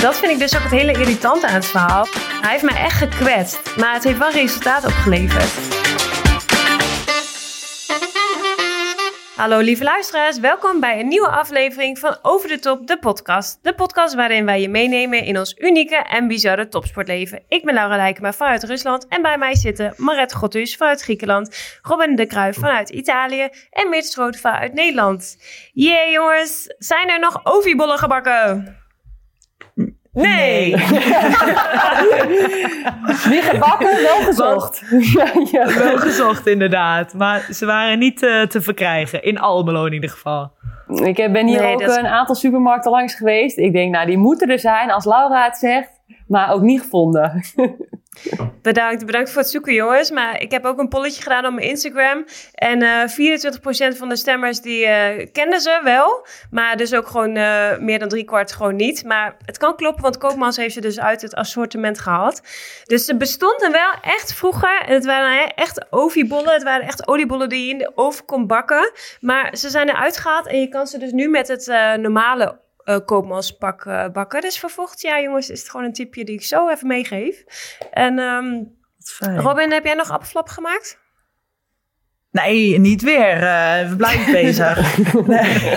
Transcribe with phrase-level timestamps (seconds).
[0.00, 2.06] Dat vind ik dus ook het hele irritante aan het verhaal.
[2.40, 5.78] Hij heeft mij echt gekwetst, maar het heeft wel resultaat opgeleverd.
[9.36, 13.58] Hallo lieve luisteraars, welkom bij een nieuwe aflevering van Over de Top, de podcast.
[13.62, 17.42] De podcast waarin wij je meenemen in ons unieke en bizarre topsportleven.
[17.48, 22.16] Ik ben Laura Lijkema vanuit Rusland en bij mij zitten Maret Gottus vanuit Griekenland, Robin
[22.16, 25.36] de Kruijf vanuit Italië en Meert Stroot vanuit Nederland.
[25.72, 28.79] Jee jongens, zijn er nog oviebollen gebakken?
[30.12, 30.70] Nee!
[33.28, 34.82] Niet gebakken, wel gezocht.
[35.14, 35.66] ja, ja.
[35.66, 37.14] Wel gezocht, inderdaad.
[37.14, 39.22] Maar ze waren niet uh, te verkrijgen.
[39.22, 40.52] In Almelo in ieder geval.
[40.86, 43.58] Ik ben hier nee, ook een aantal supermarkten langs geweest.
[43.58, 46.00] Ik denk, nou, die moeten er zijn als Laura het zegt.
[46.26, 47.42] Maar ook niet gevonden.
[48.62, 50.10] Bedankt, bedankt voor het zoeken jongens.
[50.10, 52.24] Maar ik heb ook een polletje gedaan op mijn Instagram.
[52.54, 56.26] En uh, 24% van de stemmers die uh, kenden ze wel.
[56.50, 59.04] Maar dus ook gewoon uh, meer dan driekwart gewoon niet.
[59.04, 62.40] Maar het kan kloppen, want Koopmans heeft ze dus uit het assortiment gehaald.
[62.84, 64.82] Dus ze bestonden wel echt vroeger.
[64.86, 66.52] En het waren echt oviebollen.
[66.52, 68.92] Het waren echt oliebollen die je in de oven kon bakken.
[69.20, 71.66] Maar ze zijn eruit gehaald en je kan ze dus nu met het
[72.00, 74.40] normale uh, koopmanspak uh, bakken.
[74.40, 77.44] Dus voor volgend jaar, jongens, is het gewoon een tipje die ik zo even meegeef.
[77.90, 78.78] En um,
[79.18, 80.98] Robin, heb jij nog appelflap gemaakt?
[82.30, 83.42] Nee, niet weer.
[83.42, 84.96] Uh, we blijven bezig.
[85.26, 85.76] nee,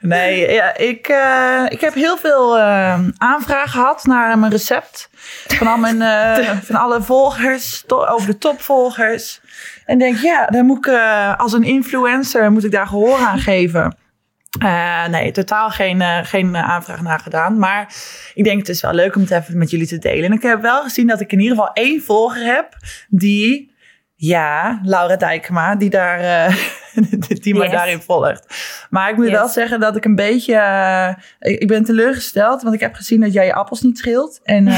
[0.00, 5.10] nee ja, ik, uh, ik heb heel veel uh, aanvragen gehad naar mijn recept.
[5.46, 5.98] Van, al mijn,
[6.66, 9.40] van alle volgers, over de topvolgers.
[9.84, 10.94] En denk, ja, dan moet ik
[11.36, 13.96] als een influencer moet ik daar gehoor aan geven.
[14.64, 17.58] Uh, nee, totaal geen, uh, geen aanvraag naar gedaan.
[17.58, 17.94] Maar
[18.34, 20.24] ik denk het is wel leuk om het even met jullie te delen.
[20.24, 22.76] En ik heb wel gezien dat ik in ieder geval één volger heb
[23.08, 23.74] die,
[24.14, 26.56] ja, Laura Dijkema, die, daar, uh,
[27.42, 27.70] die yes.
[27.70, 28.46] daarin volgt.
[28.90, 29.34] Maar ik moet yes.
[29.34, 30.54] wel zeggen dat ik een beetje,
[31.38, 34.40] ik, ik, ben teleurgesteld, want ik heb gezien dat jij je appels niet scheelt.
[34.42, 34.64] En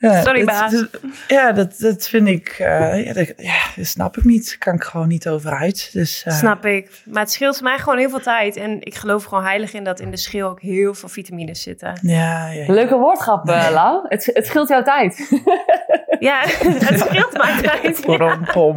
[0.00, 0.72] Ja, Sorry, baas.
[0.72, 0.88] Dat,
[1.28, 4.56] ja, dat, dat vind ik, uh, ja, dat, ja, dat snap ik niet.
[4.58, 5.90] Kan ik gewoon niet over uit.
[5.92, 7.02] Dus, uh, snap ik.
[7.04, 8.56] Maar het scheelt mij gewoon heel veel tijd.
[8.56, 11.98] En ik geloof gewoon heilig in dat in de schil ook heel veel vitamines zitten.
[12.02, 12.72] Ja, ja.
[12.72, 13.56] Leuke woordgrap, nee.
[13.56, 14.04] uh, Lau.
[14.08, 15.28] Het, het scheelt jouw tijd.
[16.18, 18.00] ja, het scheelt mijn tijd.
[18.00, 18.76] Pom, pom.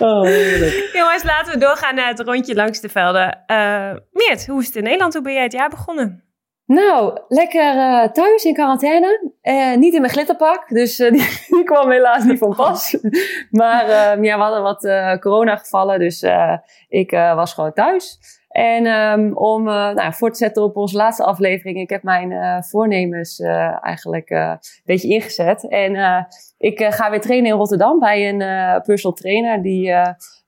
[0.00, 0.28] oh,
[0.92, 3.44] Jongens, laten we doorgaan naar het rondje langs de velden.
[4.12, 5.12] Meert, hoe is het in Nederland?
[5.12, 6.29] Hoe ben jij het jaar begonnen?
[6.70, 9.32] Nou, lekker uh, thuis in quarantaine.
[9.42, 12.96] Uh, niet in mijn glitterpak, dus uh, die, die, kwam helaas niet van pas.
[13.50, 13.88] maar
[14.22, 14.88] ja, we hadden wat
[15.20, 16.26] coronagevallen, dus
[16.88, 18.18] ik was gewoon thuis.
[18.48, 23.40] En um, om nou, voor te zetten op onze laatste aflevering, ik heb mijn voornemens
[23.80, 25.68] eigenlijk een beetje ingezet.
[25.68, 26.26] En
[26.58, 28.38] ik ga weer trainen in Rotterdam bij een
[28.82, 29.90] personal trainer die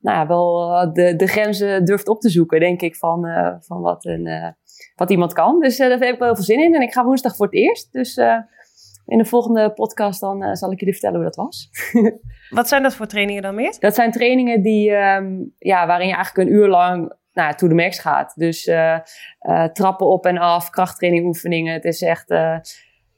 [0.00, 3.26] nou, ja, wel de, de grenzen durft op te zoeken, denk ik, van,
[3.60, 4.54] van wat een
[4.94, 5.60] wat iemand kan.
[5.60, 6.74] Dus uh, daar heb ik wel heel veel zin in.
[6.74, 7.92] En ik ga woensdag voor het eerst.
[7.92, 8.36] Dus uh,
[9.06, 11.70] in de volgende podcast dan uh, zal ik jullie vertellen hoe dat was.
[12.50, 13.76] wat zijn dat voor trainingen dan meer?
[13.78, 17.74] Dat zijn trainingen die, um, ja, waarin je eigenlijk een uur lang nou, to the
[17.74, 18.32] max gaat.
[18.36, 18.70] Dus
[19.72, 21.72] trappen op en af, krachttraining oefeningen.
[21.72, 22.28] Het is echt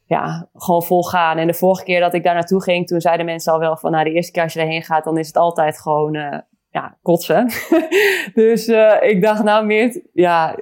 [0.07, 1.39] ja, gewoon vol gaan.
[1.39, 3.91] En de vorige keer dat ik daar naartoe ging, toen zeiden mensen al wel van,
[3.91, 6.13] nou, de eerste keer als je erheen gaat, dan is het altijd gewoon,
[6.71, 7.47] ja, kotsen.
[8.35, 8.69] dus
[9.01, 10.57] ik dacht, nou, meer, ja,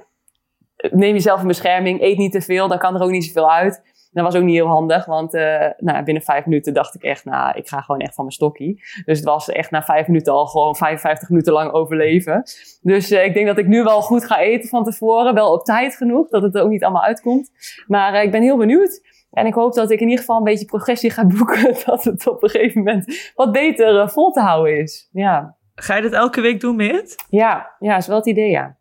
[0.91, 3.81] neem jezelf in bescherming, eet niet te veel, dan kan er ook niet zoveel uit.
[4.13, 7.25] Dat was ook niet heel handig, want uh, nou, binnen vijf minuten dacht ik echt,
[7.25, 8.83] nou, ik ga gewoon echt van mijn stokkie.
[9.05, 12.43] Dus het was echt na vijf minuten al gewoon 55 minuten lang overleven.
[12.81, 15.65] Dus uh, ik denk dat ik nu wel goed ga eten van tevoren, wel op
[15.65, 17.51] tijd genoeg, dat het er ook niet allemaal uitkomt.
[17.87, 19.01] Maar uh, ik ben heel benieuwd.
[19.31, 22.27] En ik hoop dat ik in ieder geval een beetje progressie ga boeken, dat het
[22.27, 25.09] op een gegeven moment wat beter vol te houden is.
[25.11, 25.55] Ja.
[25.75, 27.25] Ga je dat elke week doen, Meert?
[27.29, 28.77] Ja, ja, is wel het idee, ja.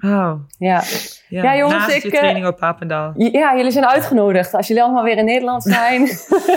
[0.00, 0.32] Oh.
[0.58, 0.82] Ja.
[1.28, 3.12] Ja, ja jongens, naast ik, je training op Papendal.
[3.16, 4.54] Ja, jullie zijn uitgenodigd.
[4.54, 6.08] Als jullie allemaal weer in Nederland zijn.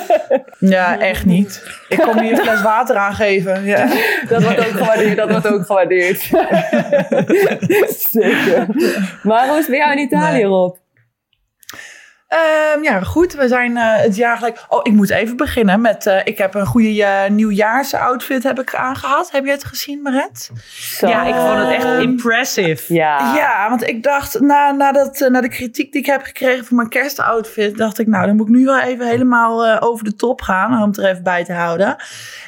[0.75, 1.63] ja, echt niet.
[1.89, 3.63] Ik kom hier een fles water aangeven.
[3.63, 3.87] Ja.
[4.29, 5.17] dat wordt ook gewaardeerd.
[5.17, 6.19] Dat wordt ook gewaardeerd.
[8.11, 8.67] Zeker.
[9.23, 10.45] Maar hoe is het bij jou in Italië, nee.
[10.45, 10.75] Rob?
[12.31, 13.33] Ehm, ja, goed.
[13.33, 14.65] We zijn eh, het jaar gelijk.
[14.69, 16.05] Oh, ik moet even beginnen met.
[16.05, 19.31] eh, ik heb een goede eh nieuwjaarsoutfit heb ik aangehad.
[19.31, 20.49] Heb je het gezien, Maret?
[20.69, 21.07] Zo.
[21.07, 22.93] Ja, ik vond het echt Ehm, impressive.
[22.93, 23.35] Ja.
[23.35, 26.65] Ja, want ik dacht, na, na, dat, eh, na de kritiek die ik heb gekregen
[26.65, 30.03] voor mijn kerstoutfit, dacht ik, nou, dan moet ik nu wel even helemaal eh, over
[30.03, 31.95] de top gaan, om het er even bij te houden.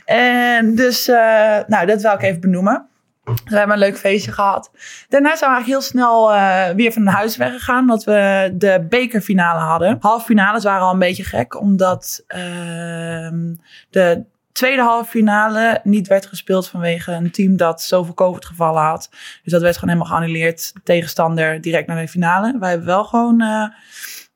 [0.06, 2.88] En dus, eh, nou, dat wil ik even benoemen.
[3.24, 4.72] We hebben een leuk feestje gehad.
[5.10, 9.60] Daarna zijn we eigenlijk heel snel eh, weer van huis weggegaan, omdat we de bekerfinale
[9.60, 9.98] hadden.
[10.00, 13.56] Halffinales waren al een beetje gek, omdat ehm,
[13.90, 19.10] de tweede halve finale niet werd gespeeld vanwege een team dat zoveel COVID-gevallen had.
[19.44, 20.74] Dus dat werd gewoon helemaal geannuleerd.
[20.84, 22.58] Tegenstander direct naar de finale.
[22.60, 23.68] Wij hebben wel gewoon eh,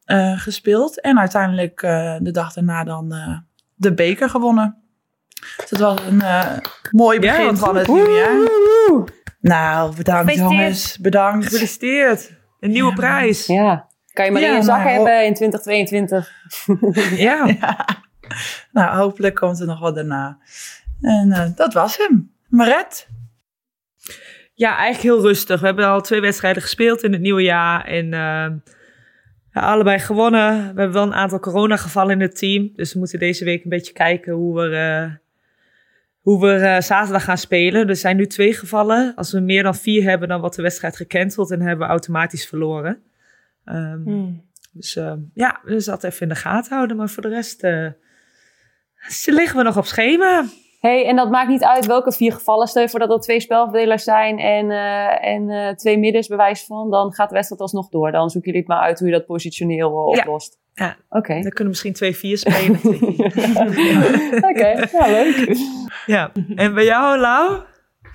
[0.05, 1.01] eh, gespeeld.
[1.01, 1.79] En uiteindelijk
[2.21, 3.15] de dag daarna dan
[3.75, 4.86] de beker gewonnen.
[5.57, 6.57] Dus het was een eh,
[6.91, 8.49] mooi begin van het nieuwe jaar.
[9.39, 10.97] Nou, bedankt jongens.
[10.97, 11.45] Bedankt.
[11.45, 12.31] Gefeliciteerd.
[12.59, 13.45] Een nieuwe Ja, prijs.
[13.45, 13.87] Ja.
[14.13, 16.31] Kan je maar Ja, in je zak maar- hebben in 2022.
[17.27, 17.57] Ja.
[18.71, 20.37] Nou, hopelijk komt er nog wat daarna.
[21.01, 22.31] En eh, dat was hem.
[22.47, 23.07] Maret?
[24.53, 25.59] Ja, eigenlijk heel rustig.
[25.59, 27.85] We hebben al twee wedstrijden gespeeld in het nieuwe jaar.
[27.85, 28.49] En eh,
[29.51, 30.57] ja, allebei gewonnen.
[30.59, 32.71] We hebben wel een aantal coronagevallen in het team.
[32.75, 35.11] Dus we moeten deze week een beetje kijken hoe we, eh,
[36.27, 37.87] hoe we eh, zaterdag gaan spelen.
[37.87, 39.13] Er zijn nu twee gevallen.
[39.15, 41.51] Als we meer dan vier hebben, dan wordt de wedstrijd gecanceld.
[41.51, 43.03] En hebben we automatisch verloren.
[43.65, 44.45] Ehm, Hmm.
[44.71, 46.97] Dus eh, ja, dus dat even in de gaten houden.
[46.97, 47.59] Maar voor de rest
[49.09, 50.45] ze liggen we nog op schema.
[50.79, 52.67] hey, en dat maakt niet uit welke vier gevallen.
[52.67, 54.71] Stel je voor dat er twee spelverdelers zijn en,
[55.21, 56.91] en twee middens bewijs van.
[56.91, 58.11] Dan gaat de wedstrijd alsnog door.
[58.11, 60.23] Dan zoeken jullie het maar uit hoe je dat positioneel eh, Ja.
[60.79, 60.95] Ja.
[61.09, 61.33] Oké.
[61.33, 62.79] Dan kunnen we misschien twee vier spelen.
[64.51, 65.57] Oké, ja, leuk.
[66.05, 66.31] ja.
[66.55, 67.61] En bij jou, Lau?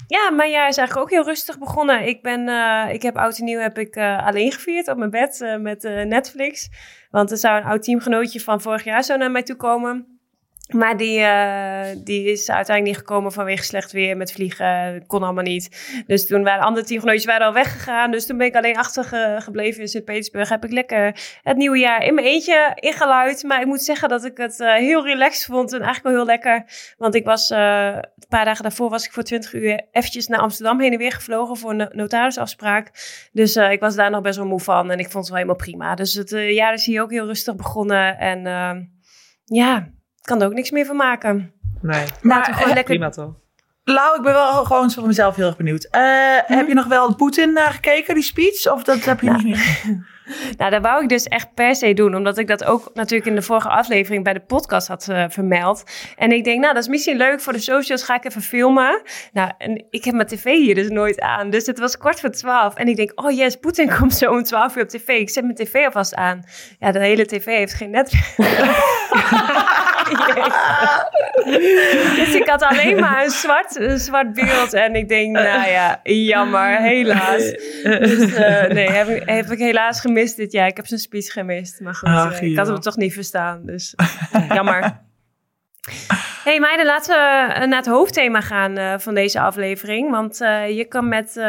[0.07, 2.07] Ja, mijn jaar is eigenlijk ook heel rustig begonnen.
[2.07, 5.11] Ik, ben, eh, ik heb oud en nieuw heb ik, eh, alleen gevierd op mijn
[5.11, 6.71] bed eh, met eh, Netflix.
[7.11, 10.12] Want er zou een oud teamgenootje van vorig jaar zo naar mij toe komen.
[10.73, 15.05] Maar die, eh, die is uiteindelijk niet gekomen vanwege slecht weer met vliegen.
[15.07, 16.03] Kon allemaal niet.
[16.07, 18.11] Dus toen waren andere teamgenootjes waren al weggegaan.
[18.11, 20.49] Dus toen ben ik alleen achtergebleven in Sint-Petersburg.
[20.49, 23.43] Heb ik lekker het nieuwe jaar in mijn eentje ingeluid.
[23.43, 25.73] Maar ik moet zeggen dat ik het eh, heel relaxed vond.
[25.73, 26.65] En eigenlijk wel heel lekker.
[26.97, 30.41] Want ik was eh, een paar dagen daarvoor was ik voor 20 uur eventjes naar
[30.41, 32.91] Amsterdam heen en weer gevlogen voor een no- notarisafspraak.
[33.33, 34.91] Dus ik was daar nog best wel moe van.
[34.91, 35.95] En ik vond het wel helemaal prima.
[35.95, 38.19] Dus het jaar is hier ook heel rustig begonnen.
[38.19, 38.43] En
[39.45, 39.89] ja,
[40.23, 41.53] kan er ook niks meer van maken.
[41.81, 42.05] Nee.
[42.23, 43.33] We gewoon eh, lekker Prima toch?
[43.85, 45.85] Lau, ik ben wel gewoon voor mezelf heel erg benieuwd.
[45.91, 46.03] Eh,
[46.47, 48.71] Heb je nog wel Poetin naar gekeken, die speech?
[48.73, 49.33] Of dat heb je Ja.
[49.37, 49.81] niet meer?
[50.57, 52.17] Nou, dat wou ik dus echt per se doen.
[52.17, 55.83] Omdat ik dat ook natuurlijk in de vorige aflevering bij de podcast had eh, vermeld.
[56.17, 58.03] En ik denk, nou, dat is misschien leuk voor de socials.
[58.03, 59.03] Ga ik even filmen.
[59.33, 61.51] Nou, en ik heb mijn tv hier dus nooit aan.
[61.51, 62.75] Dus het was kwart voor twaalf.
[62.75, 65.09] En ik denk, oh yes, Poetin komt zo om twaalf uur op tv.
[65.09, 66.45] Ik zet mijn tv alvast aan.
[66.79, 68.11] Ja, de hele tv heeft geen net.
[72.17, 74.73] dus ik had alleen maar een zwart, een zwart beeld.
[74.73, 77.43] En ik denk, nou ja, jammer, helaas.
[77.83, 80.67] Dus eh, nee, heb ik, heb ik helaas gemist dit jaar.
[80.67, 81.81] Ik heb zijn speech gemist.
[81.81, 83.67] Maar goed, Ach, eh, ik had hem toch niet verstaan.
[83.67, 83.95] Dus
[84.55, 85.01] jammer.
[86.45, 90.11] Hey meiden, laten we eh, naar het hoofdthema gaan eh, van deze aflevering.
[90.11, 90.37] Want
[90.69, 91.41] je kan met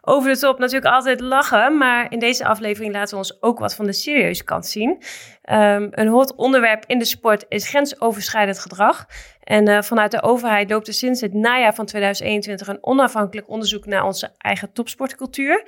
[0.00, 1.78] over de top natuurlijk altijd lachen.
[1.78, 5.02] Maar in deze aflevering laten we ons ook wat van de serieuze kant zien.
[5.42, 9.06] Ehm, een hot onderwerp in de sport is grensoverschrijdend gedrag.
[9.40, 14.04] En vanuit de overheid loopt er sinds het najaar van 2021 een onafhankelijk onderzoek naar
[14.04, 15.64] onze eigen topsportcultuur.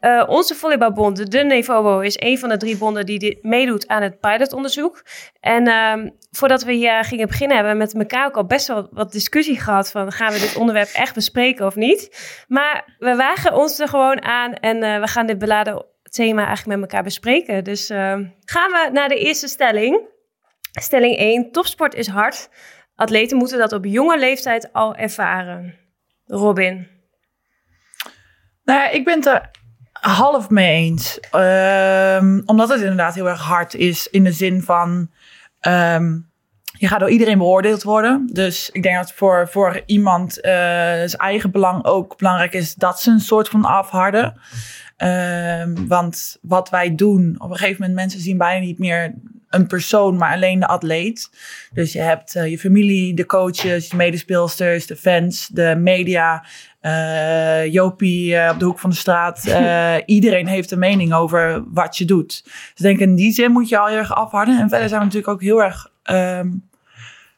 [0.00, 4.20] Eh, onze volleybalbond, de Nevobo, is een van de drie bonden die meedoet aan het
[4.20, 5.04] pilotonderzoek.
[5.40, 8.88] En ehm, voordat we hier gingen beginnen, hebben we met elkaar ook al best wel
[8.90, 12.08] wat discussie gehad van gaan we dit onderwerp echt bespreken of niet.
[12.48, 16.80] Maar we wagen ons er gewoon aan en eh, we gaan dit beladen thema eigenlijk
[16.80, 17.64] met elkaar bespreken.
[17.64, 20.08] Dus eh, gaan we naar de eerste stelling.
[20.80, 22.48] Stelling 1, topsport is hard.
[22.94, 25.78] Atleten moeten dat op jonge leeftijd al ervaren.
[26.26, 26.88] Robin.
[28.64, 29.50] Nou, ik ben er
[30.00, 31.20] half mee eens.
[31.30, 35.10] Ehm, omdat het inderdaad heel erg hard is in de zin van...
[35.60, 36.18] ehm,
[36.78, 38.28] je gaat door iedereen beoordeeld worden.
[38.32, 42.74] Dus ik denk dat voor, voor iemand eh, zijn eigen belang ook belangrijk is...
[42.74, 44.40] dat ze een soort van afharden.
[44.96, 49.14] Ehm, want wat wij doen, op een gegeven moment mensen zien bijna niet meer
[49.50, 51.30] een persoon, maar alleen de atleet.
[51.72, 56.44] Dus je hebt eh, je familie, de coaches, de medespeelsters, de fans, de media,
[56.80, 59.44] eh, Jopie eh, op de hoek van de straat.
[59.60, 62.42] Eh, iedereen heeft een mening over wat je doet.
[62.44, 64.58] Dus ik denk in die zin moet je al heel erg afharden.
[64.58, 66.48] En verder zijn we natuurlijk ook heel erg ehm,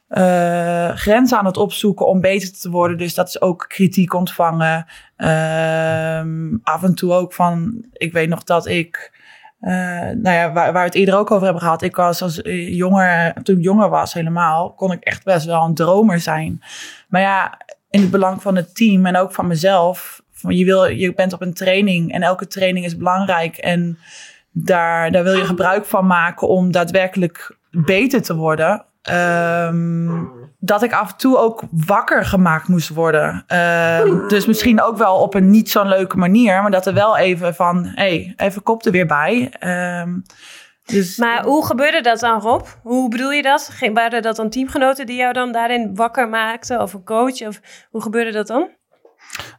[0.08, 2.98] eh, grenzen aan het opzoeken om beter te worden.
[2.98, 4.86] Dus dat is ook kritiek ontvangen.
[5.16, 9.20] Ehm, af en toe ook van, ik weet nog dat ik
[9.60, 11.82] nou ja, waar, waar we het eerder ook over hebben gehad.
[11.82, 15.74] Ik was als jonger, toen ik jonger was helemaal, kon ik echt best wel een
[15.74, 16.62] dromer zijn.
[17.08, 17.58] Maar ja,
[17.92, 20.22] in het belang van het team en ook van mezelf.
[20.48, 23.56] Je, wil, je bent op een training en elke training is belangrijk.
[23.56, 23.98] En
[24.50, 28.84] daar, daar wil je gebruik van maken om daadwerkelijk beter te worden.
[29.02, 30.24] Ehm,
[30.58, 33.44] dat ik af en toe ook wakker gemaakt moest worden.
[33.46, 36.62] Ehm, dus misschien ook wel op een niet zo'n leuke manier.
[36.62, 39.54] Maar dat er wel even van, hé, hey, even kop er weer bij.
[39.58, 40.18] Ehm,
[40.92, 42.66] dus, maar hoe gebeurde dat dan, Rob?
[42.82, 43.70] Hoe bedoel je dat?
[43.92, 46.80] Waren dat dan teamgenoten die jou dan daarin wakker maakten?
[46.80, 47.46] Of een coach?
[47.46, 48.68] Of hoe gebeurde dat dan?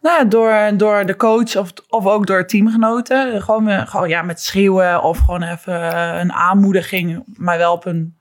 [0.01, 3.41] Nou, door, door de coach of, of ook door teamgenoten.
[3.41, 7.23] Gewoon, gewoon ja, met schreeuwen of gewoon even een aanmoediging.
[7.37, 8.17] Maar wel op een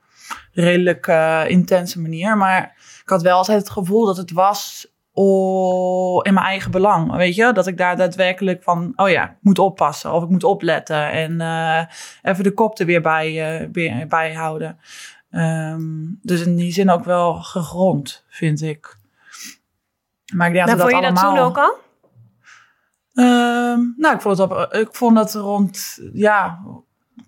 [0.52, 2.36] redelijk uh, intense manier.
[2.36, 2.62] Maar
[3.02, 7.16] ik had wel altijd het gevoel dat het was oh, in mijn eigen belang.
[7.16, 10.44] Weet je, dat ik daar daadwerkelijk van, oh ja, ik moet oppassen of ik moet
[10.44, 11.84] opletten en uh,
[12.22, 14.78] even de kop er weer bij, uh, bij houden.
[15.30, 18.96] Um, dus in die zin ook wel gegrond, vind ik.
[20.34, 21.34] Maar ik denk nou, dat vond je allemaal...
[21.34, 21.80] dat toen ook al?
[23.14, 26.62] Um, nou, ik vond, op, ik vond dat rond, ja,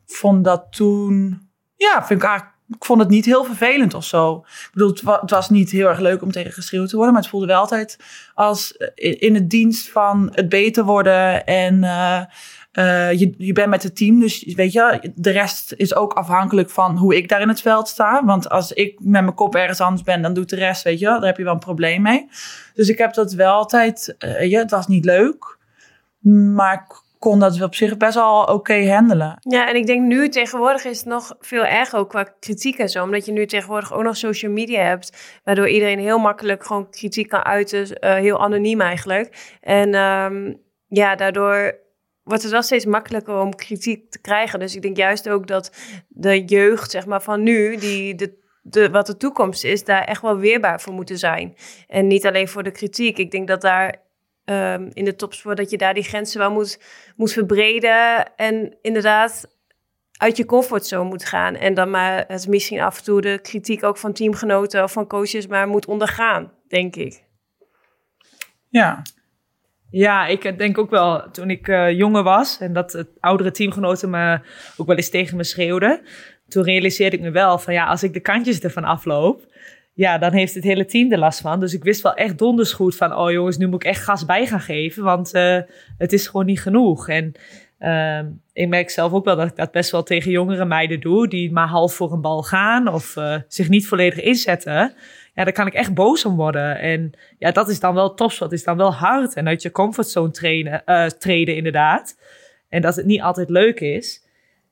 [0.07, 4.37] vond dat toen, ja, vind ik eigenlijk ik vond het niet heel vervelend of zo.
[4.47, 7.31] Ik bedoel, het, was niet heel erg leuk om tegen geschreeuwd te worden, maar het
[7.31, 7.99] voelde wel altijd
[8.35, 12.21] als eh, in het dienst van het beter worden en uh,
[12.73, 16.71] uh, je, je bent met het team, dus weet je, de rest is ook afhankelijk
[16.71, 18.25] van hoe ik daar in het veld sta.
[18.25, 21.05] Want als ik met mijn kop ergens anders ben, dan doet de rest, weet je,
[21.05, 22.29] daar heb je wel een probleem mee.
[22.75, 25.59] Dus ik heb dat wel altijd, ja, het was niet leuk,
[26.55, 29.37] maar kon dat op zich best wel oké handelen.
[29.41, 32.89] Ja, en ik denk nu tegenwoordig is het nog veel erger ook qua kritiek en
[32.89, 33.03] zo.
[33.03, 35.41] Omdat je nu tegenwoordig ook nog social media hebt.
[35.45, 37.81] Waardoor iedereen heel makkelijk gewoon kritiek kan uiten.
[37.81, 39.57] Uh, heel anoniem eigenlijk.
[39.61, 41.79] En um, ja, daardoor
[42.23, 44.59] wordt het wel steeds makkelijker om kritiek te krijgen.
[44.59, 45.73] Dus ik denk juist ook dat
[46.09, 50.23] de jeugd zeg maar, van nu, die de de, wat de toekomst is, daar echt
[50.23, 51.55] wel weerbaar voor moeten zijn.
[51.87, 53.19] En niet alleen voor de kritiek.
[53.19, 54.03] Ik denk dat daar
[54.45, 56.81] um, in de topsport, dat je daar die grenzen wel moet,
[57.17, 58.37] moet verbreden.
[58.37, 59.53] En inderdaad
[60.17, 61.55] uit je comfortzone moet gaan.
[61.55, 65.07] En dan maar het misschien af en toe de kritiek ook van teamgenoten of van
[65.07, 67.25] coaches maar moet ondergaan, denk ik.
[68.69, 69.03] Ja.
[69.91, 74.11] Ja, ik denk ook wel toen ik uh, jonger was en dat het oudere teamgenoten
[74.11, 74.41] me
[74.77, 76.01] ook wel eens tegen me schreeuwden.
[76.49, 79.54] Toen realiseerde ik me wel van ja, als ik de kantjes ervan afloop,
[79.95, 81.61] ja, dan heeft het hele team er last van.
[81.61, 84.25] Dus ik wist wel echt donders goed van, oh jongens, nu moet ik echt gas
[84.25, 85.59] bij gaan geven, want uh,
[85.99, 87.09] het is gewoon niet genoeg.
[87.09, 87.33] En
[87.79, 88.19] uh,
[88.53, 91.53] ik merk zelf ook wel dat ik dat best wel tegen jongere meiden doe, die
[91.53, 94.95] maar half voor een bal gaan of uh, zich niet volledig inzetten.
[95.35, 96.79] Ja, daar kan ik echt boos om worden.
[96.79, 100.31] En ja, dat is dan wel dat is dan wel hard en uit je comfortzone
[100.31, 102.19] trainen, uh, treden inderdaad.
[102.69, 104.23] En dat het niet altijd leuk is.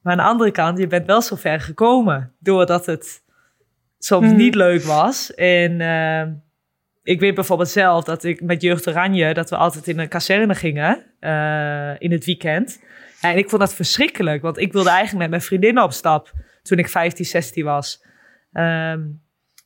[0.03, 3.22] Maar aan de andere kant, je bent wel zo ver gekomen doordat het
[4.05, 4.37] soms mhm.
[4.37, 5.35] niet leuk was.
[5.35, 6.35] En uh,
[7.03, 10.55] ik weet bijvoorbeeld zelf dat ik met Jeugd Oranje, dat we altijd in een kazerne
[10.55, 12.83] gingen uh, in het weekend.
[13.21, 16.33] en ik vond dat verschrikkelijk, want ik wilde eigenlijk met mijn vriendinnen op stap
[16.63, 18.05] toen ik 15, 16 was.
[18.53, 19.21] Um,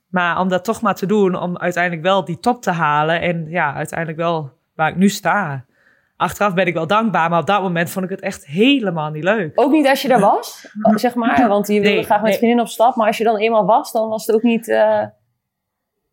[0.09, 3.47] maar om dat toch maar te doen, om uiteindelijk wel die top te halen en
[3.49, 5.65] ja, uiteindelijk wel waar ik nu sta.
[6.17, 9.25] Achteraf ben ik wel dankbaar, maar op dat moment vond ik het echt helemaal niet
[9.25, 9.53] leuk.
[9.55, 11.49] Ook niet als je daar was, zeg maar.
[11.49, 12.39] Want je wilde graag met nee.
[12.39, 12.97] vriendin op stap.
[12.97, 14.69] Maar als je dan eenmaal was, dan was het ook niet...
[14.69, 15.03] Uh...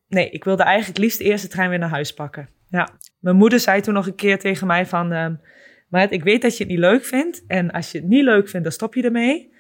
[0.08, 2.50] Nee, ik wilde eigenlijk liefst de eerste trein weer naar huis pakken.
[2.70, 2.90] Ja.
[3.20, 5.12] Mijn moeder zei toen nog een keer tegen mij van...
[5.12, 5.42] Um,
[5.88, 7.44] maar ik weet dat je het niet leuk vindt.
[7.48, 9.54] En als je het niet leuk vindt, dan stop je ermee.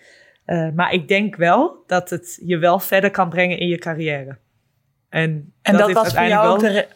[0.46, 4.38] Uh, maar ik denk wel dat het je wel verder kan brengen in je carrière.
[5.10, 6.88] En, en dat, dat was voor jou ook de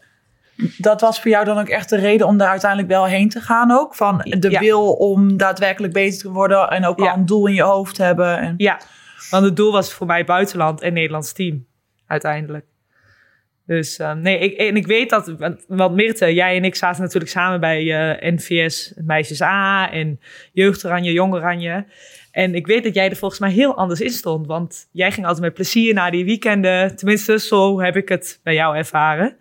[0.78, 3.42] dat was voor jou dan ook echt de reden om daar uiteindelijk wel heen te
[3.42, 3.96] gaan ook?
[3.96, 7.62] Van de wil om daadwerkelijk bezig te worden en ook al een doel in je
[7.62, 8.40] hoofd te hebben?
[8.40, 8.54] En...
[8.58, 8.80] Ja,
[9.30, 11.66] want het doel was voor mij buitenland en Nederlands team
[12.08, 12.66] uiteindelijk.
[13.66, 15.34] Dus uh, nee, ik, en ik weet dat,
[15.68, 20.20] want Mirte, jij en ik zaten natuurlijk samen bij uh, NVS Meisjes A en
[20.54, 21.86] Jeugd Oranje, Jong Oranje.
[22.32, 25.26] En ik weet dat jij er volgens mij heel anders in stond, want jij ging
[25.26, 26.96] altijd met plezier naar die weekenden.
[26.96, 29.38] Tenminste, zo heb ik het bij jou ervaren.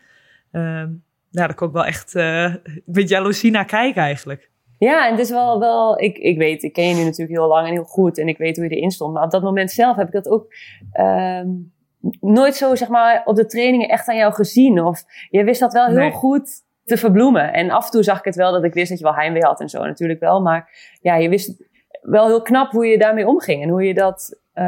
[0.53, 1.05] Um,
[1.37, 4.51] nou, daar kon ik wel echt uh, met jaloezie naar kijken eigenlijk.
[4.79, 7.49] Ja, en het is wel, wel ik, ik weet, ik ken je nu natuurlijk heel
[7.49, 9.15] lang en heel goed en ik weet hoe je erin stond.
[9.15, 10.55] Maar op dat moment zelf heb ik dat ook
[11.01, 11.73] um,
[12.21, 14.83] nooit zo, zeg maar, op de trainingen echt aan jou gezien.
[14.83, 16.51] Of je wist dat wel heel goed
[16.85, 17.53] te verbloemen.
[17.53, 19.43] En af en toe zag ik het wel dat ik wist dat je wel heimwee
[19.43, 20.41] had en zo natuurlijk wel.
[20.41, 21.65] Maar ja, je wist
[22.03, 24.65] wel heel knap hoe je daarmee omging en hoe je dat, uh,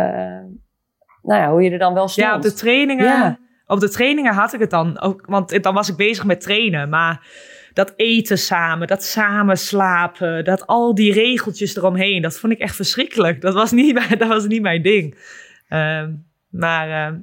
[1.22, 2.26] nou ja, hoe je er dan wel stond.
[2.26, 3.04] Ja, op de trainingen.
[3.04, 6.40] Ja op de trainingen had ik het dan ook, want dan was ik bezig met
[6.40, 6.88] trainen.
[6.88, 7.26] Maar
[7.72, 12.76] dat eten samen, dat samen slapen, dat al die regeltjes eromheen, dat vond ik echt
[12.76, 13.40] verschrikkelijk.
[13.40, 15.18] Dat was niet, mijn- dat was niet mijn ding.
[15.68, 16.12] Ehm,
[16.50, 17.18] maar ehm,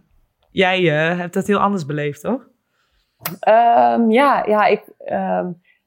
[0.52, 2.48] jij eh, hebt dat heel anders beleefd, toch?
[3.40, 4.84] Ehm, ja, ja ik,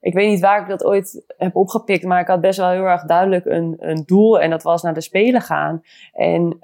[0.00, 2.84] ik weet niet waar ik dat ooit heb opgepikt, maar ik had best wel heel
[2.84, 5.82] erg duidelijk een, een doel en dat was naar de Spelen gaan.
[6.12, 6.56] En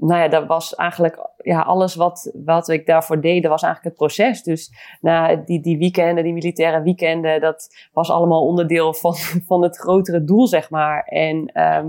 [0.00, 4.06] nou ja, dat was eigenlijk ja, alles wat, wat ik daarvoor deed, was eigenlijk het
[4.06, 4.42] proces.
[4.42, 9.14] Dus nou, die, die weekenden, die militaire weekenden, dat was allemaal onderdeel van,
[9.48, 11.02] van het grotere doel, zeg maar.
[11.04, 11.88] En ehm,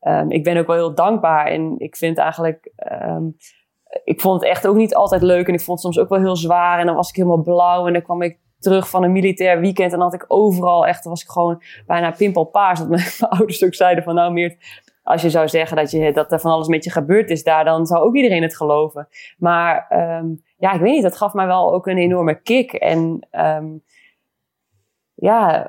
[0.00, 2.72] ehm, ik ben ook wel heel dankbaar en ik vind eigenlijk...
[2.76, 3.24] ehm,
[4.04, 6.18] ik vond het echt ook niet altijd leuk en ik vond het soms ook wel
[6.18, 6.78] heel zwaar.
[6.78, 9.92] En dan was ik helemaal blauw en dan kwam ik terug van een militair weekend
[9.92, 12.78] en dan had ik overal echt, was ik gewoon bijna pimpelpaars.
[12.78, 14.56] Dat mijn, mijn ouders ook zeiden van nou Meert,
[15.10, 17.64] als je zou zeggen dat, je, dat er van alles met je gebeurd is daar,
[17.64, 19.08] dan zou ook iedereen het geloven.
[19.38, 20.26] Maar ehm,
[20.56, 22.72] ja, ik weet niet, dat gaf mij wel ook een enorme kick.
[22.72, 23.68] En ehm,
[25.14, 25.66] ja,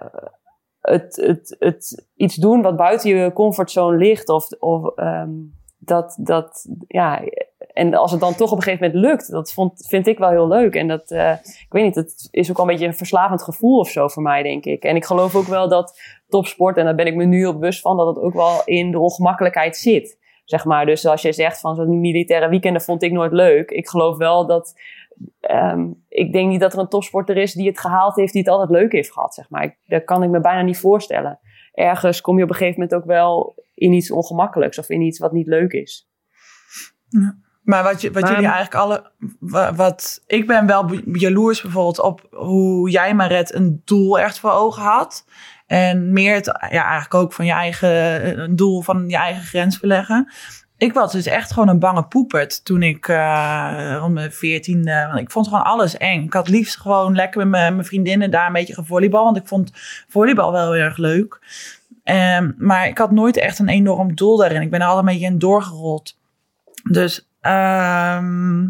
[0.82, 5.32] het, het, het iets doen wat buiten je comfortzone ligt of, of ehm,
[5.78, 7.22] dat, dat, ja,
[7.74, 10.30] en als het dan toch op een gegeven moment lukt, dat vond, vind ik wel
[10.30, 10.76] heel leuk.
[10.76, 13.80] En dat, eh, ik weet niet, het is ook wel een beetje een verslavend gevoel
[13.80, 14.84] of zo voor mij, denk ik.
[14.84, 17.82] En ik geloof ook wel dat topsport, en daar ben ik me nu heel bewust
[17.82, 20.20] van, dat het ook wel in de ongemakkelijkheid zit.
[20.46, 20.86] Zeg maar.
[20.86, 23.72] Dus als je zegt van zo'n militaire weekenden vond ik nooit leuk.
[23.72, 24.80] Ik geloof wel dat,
[25.40, 28.52] ehm, ik denk niet dat er een topsporter is die het gehaald heeft, die het
[28.52, 29.34] altijd leuk heeft gehad.
[29.34, 29.78] Zeg maar.
[29.86, 31.40] Dat kan ik me bijna niet voorstellen.
[31.74, 35.20] Ergens kom je op een gegeven moment ook wel in iets ongemakkelijks of in iets
[35.20, 36.10] wat niet leuk is.
[37.72, 39.12] Maar wat, je, wat Maar- jullie eigenlijk alle.
[39.40, 44.52] wa- Wat, ik ben wel jaloers bijvoorbeeld op hoe jij, Maret, een doel echt voor
[44.52, 45.26] ogen had.
[45.68, 49.78] En meer het, ja, eigenlijk ook van je eigen een doel van je eigen grens
[49.78, 50.32] verleggen.
[50.78, 55.06] Ik was dus echt gewoon een bange poepert toen ik eh rond mijn veertiende...
[55.08, 56.24] want Ik vond gewoon alles eng.
[56.24, 59.24] Ik had liefst gewoon lekker met mijn, mijn vriendinnen daar een beetje gevolleybal.
[59.24, 59.72] Want ik vond
[60.08, 61.40] volleybal wel heel erg leuk.
[62.04, 64.62] Ehm, maar ik had nooit echt een enorm doel daarin.
[64.62, 66.18] Ik ben er altijd een beetje in doorgerold.
[66.92, 68.70] Dus ehm,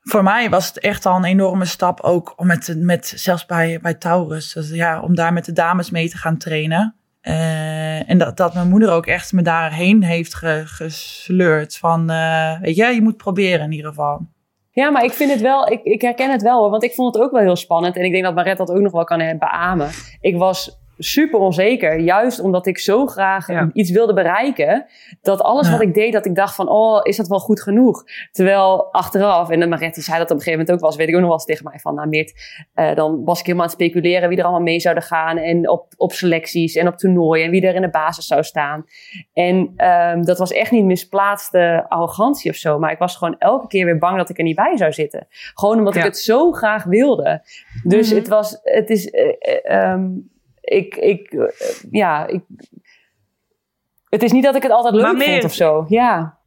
[0.00, 3.78] voor mij was het echt al een enorme stap ook om met, met zelfs bij,
[3.82, 6.94] bij Taurus, dus ja, om daar met de dames mee te gaan trainen.
[7.20, 11.76] Eh, en dat, dat mijn moeder ook echt me daarheen heeft ge- gesleurd.
[11.78, 14.26] Van, eh, weet je, je moet proberen in ieder geval.
[14.70, 17.14] Ja, maar ik vind het wel, ik, ik herken het wel hoor, want ik vond
[17.14, 17.96] het ook wel heel spannend.
[17.96, 19.90] En ik denk dat Maret dat ook nog wel kan eh, beamen.
[20.20, 23.70] Ik was super onzeker, juist omdat ik zo graag Ja.
[23.72, 24.86] iets wilde bereiken.
[25.22, 25.72] Dat alles Ja.
[25.72, 28.04] wat ik deed, dat ik dacht van, oh, is dat wel goed genoeg?
[28.32, 30.98] Terwijl achteraf, en de Maret die zei dat op een gegeven moment ook wel eens,
[30.98, 32.32] weet ik ook nog wel eens tegen mij van, nou Meert,
[32.74, 35.36] eh, dan was ik helemaal aan het speculeren wie er allemaal mee zouden gaan.
[35.36, 38.84] En op, op selecties en op toernooien en wie er in de basis zou staan.
[39.32, 42.78] En ehm, dat was echt niet misplaatste arrogantie of zo.
[42.78, 45.26] Maar ik was gewoon elke keer weer bang dat ik er niet bij zou zitten.
[45.54, 47.42] Gewoon omdat ik het zo graag wilde.
[47.82, 48.18] Dus Mhm.
[48.18, 50.06] het was, het is, ehm,
[50.64, 51.48] ik, ik, eh,
[51.90, 52.42] ja, ik,
[54.08, 55.84] het is niet dat ik het altijd leuk Maar meer- of zo.
[55.88, 56.38] Ja.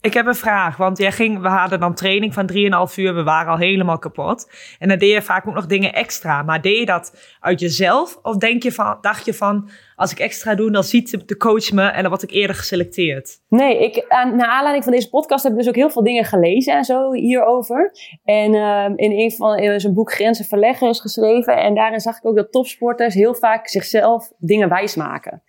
[0.00, 3.22] Ik heb een vraag, want jij ging, we hadden dan training van 3,5 uur, we
[3.22, 4.50] waren al helemaal kapot.
[4.78, 6.42] En dan deed je vaak ook nog dingen extra.
[6.42, 8.18] Maar deed je dat uit jezelf?
[8.22, 11.72] Of denk je van, dacht je van, als ik extra doe, dan ziet de coach
[11.72, 13.40] me en dan word ik eerder geselecteerd?
[13.48, 16.74] Nee, ik, naar aanleiding van deze podcast heb ik dus ook heel veel dingen gelezen
[16.74, 17.92] en zo hierover.
[18.24, 21.56] En ehm, in een van zijn boek Grenzen verleggen is geschreven.
[21.56, 25.42] En daarin zag ik ook dat topsporters heel vaak zichzelf dingen wijsmaken.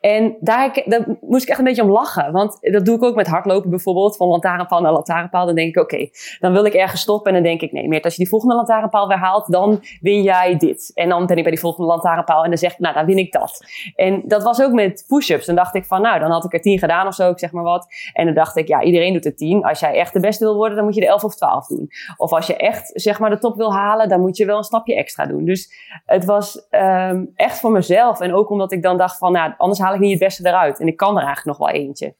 [0.00, 0.84] En daar,
[1.20, 2.32] moest ik echt een beetje om lachen.
[2.32, 4.16] Want dat doe ik ook met hardlopen bijvoorbeeld.
[4.16, 5.46] Van lantaarnpaal naar lantaarnpaal.
[5.46, 6.08] Dan denk ik, oké,
[6.40, 7.26] dan wil ik ergens stoppen.
[7.26, 10.22] En dan denk ik, nee, Meert, als je die volgende lantaarnpaal weer haalt, dan win
[10.22, 10.90] jij dit.
[10.94, 13.18] En dan ben ik bij die volgende lantaarnpaal en dan zeg ik, nou, dan win
[13.18, 13.64] ik dat.
[13.94, 15.46] En dat was ook met push-ups.
[15.46, 17.52] Dan dacht ik van, nou, dan had ik er tien gedaan of zo, ik zeg
[17.52, 17.86] maar wat.
[18.12, 19.64] En dan dacht ik, ja, iedereen doet er tien.
[19.64, 21.90] Als jij echt de beste wil worden, dan moet je er elf of twaalf doen.
[22.16, 24.62] Of als je echt, zeg maar, de top wil halen, dan moet je wel een
[24.62, 25.44] stapje extra doen.
[25.44, 25.72] Dus
[26.06, 28.20] het was ehm, echt voor mezelf.
[28.20, 30.80] En ook omdat ik dan dacht van, nou, anders haal ik niet het beste eruit.
[30.80, 32.16] En ik kan er eigenlijk nog wel eentje.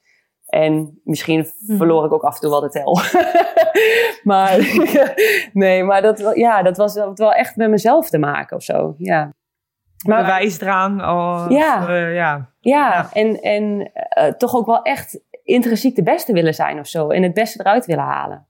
[0.46, 2.98] En misschien verloor ik ook af en toe wel de tel.
[4.32, 4.58] maar
[5.52, 8.94] nee, maar dat, ja, dat was wel- wel echt met mezelf te maken of zo.
[8.98, 9.32] Ja.
[10.06, 11.00] Maar, Bewijsdrang?
[11.00, 11.88] Of, Ja.
[11.88, 12.50] eh, ja.
[12.60, 13.08] ja, Ja.
[13.12, 17.08] en, en eh, toch ook wel echt intrinsiek de beste willen zijn of zo.
[17.10, 18.46] En het beste eruit willen halen.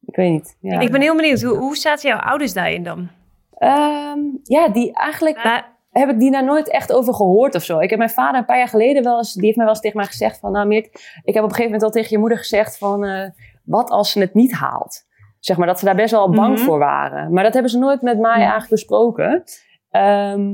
[0.00, 0.56] Ik weet niet.
[0.60, 3.08] Ja, Ik ben heel benieuwd, hoe, hoe zaten jouw ouders daarin dan?
[3.54, 5.36] Ehm, ja die eigenlijk
[5.92, 7.78] heb ik die daar nooit echt over gehoord of zo.
[7.78, 9.82] Ik heb mijn vader een paar jaar geleden wel eens, die heeft mij wel eens
[9.82, 10.86] tegen mij gezegd van, nou Meert,
[11.24, 13.28] ik heb op een gegeven moment al tegen je moeder gezegd van, eh,
[13.64, 15.04] wat als ze het niet haalt?
[15.40, 16.64] Zeg maar, dat ze daar best wel bang Mhm.
[16.64, 17.32] voor waren.
[17.32, 19.42] Maar dat hebben ze nooit met mij eigenlijk besproken.
[19.90, 20.50] Ehm,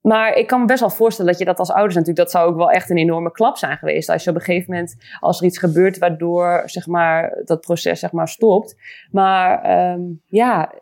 [0.00, 2.50] maar ik kan me best wel voorstellen dat je dat als ouders natuurlijk, dat zou
[2.50, 4.08] ook wel echt een enorme klap zijn geweest.
[4.08, 8.00] Als je op een gegeven moment, als er iets gebeurt waardoor, zeg maar, dat proces,
[8.00, 8.76] zeg maar, stopt.
[9.10, 10.72] Maar ehm, ja,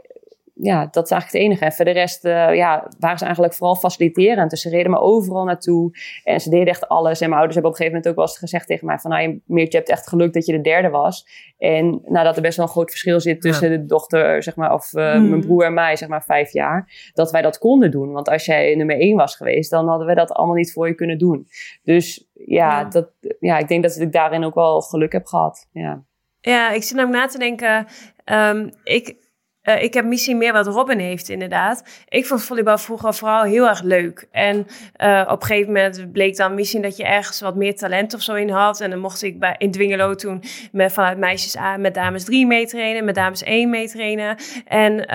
[0.63, 1.65] ja, dat is eigenlijk het enige.
[1.65, 4.51] En voor de rest uh, ja, waren ze eigenlijk vooral faciliterend.
[4.51, 5.91] Dus ze reden me overal naartoe.
[6.25, 7.21] En ze deden echt alles.
[7.21, 8.99] En mijn ouders hebben op een gegeven moment ook wel eens gezegd tegen mij...
[8.99, 11.27] van nou, Meert, je hebt echt geluk dat je de derde was.
[11.59, 14.43] En nadat er best wel een groot verschil zit tussen de dochter...
[14.43, 17.11] zeg maar, of uh, mijn broer en mij, zeg maar vijf jaar...
[17.15, 18.13] dat wij dat konden doen.
[18.13, 19.71] Want als jij nummer één was geweest...
[19.71, 21.47] dan hadden we dat allemaal niet voor je kunnen doen.
[21.83, 22.85] Dus ja, ja.
[22.85, 25.69] Dat, ja ik denk dat ik daarin ook wel geluk heb gehad.
[25.73, 26.03] Ja.
[26.41, 27.87] Ja, ik zit namelijk na te denken.
[28.25, 29.17] Um, ik,
[29.65, 31.85] uh, ik heb misschien meer wat Robin heeft, inderdaad.
[32.09, 34.27] Ik vond volleybal vroeger vooral heel erg leuk.
[34.31, 34.67] En
[35.03, 38.23] uh, op een gegeven moment bleek dan misschien dat je ergens wat meer talent of
[38.23, 38.81] zo in had.
[38.81, 42.47] En dan mocht ik bij, in Dwingelo toen met, vanuit meisjes A met dames 3
[42.47, 44.37] meetrainen, met dames 1 meetrainen.
[44.67, 45.07] En uh,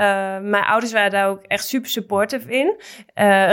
[0.50, 2.76] mijn ouders waren daar ook echt super supportive in.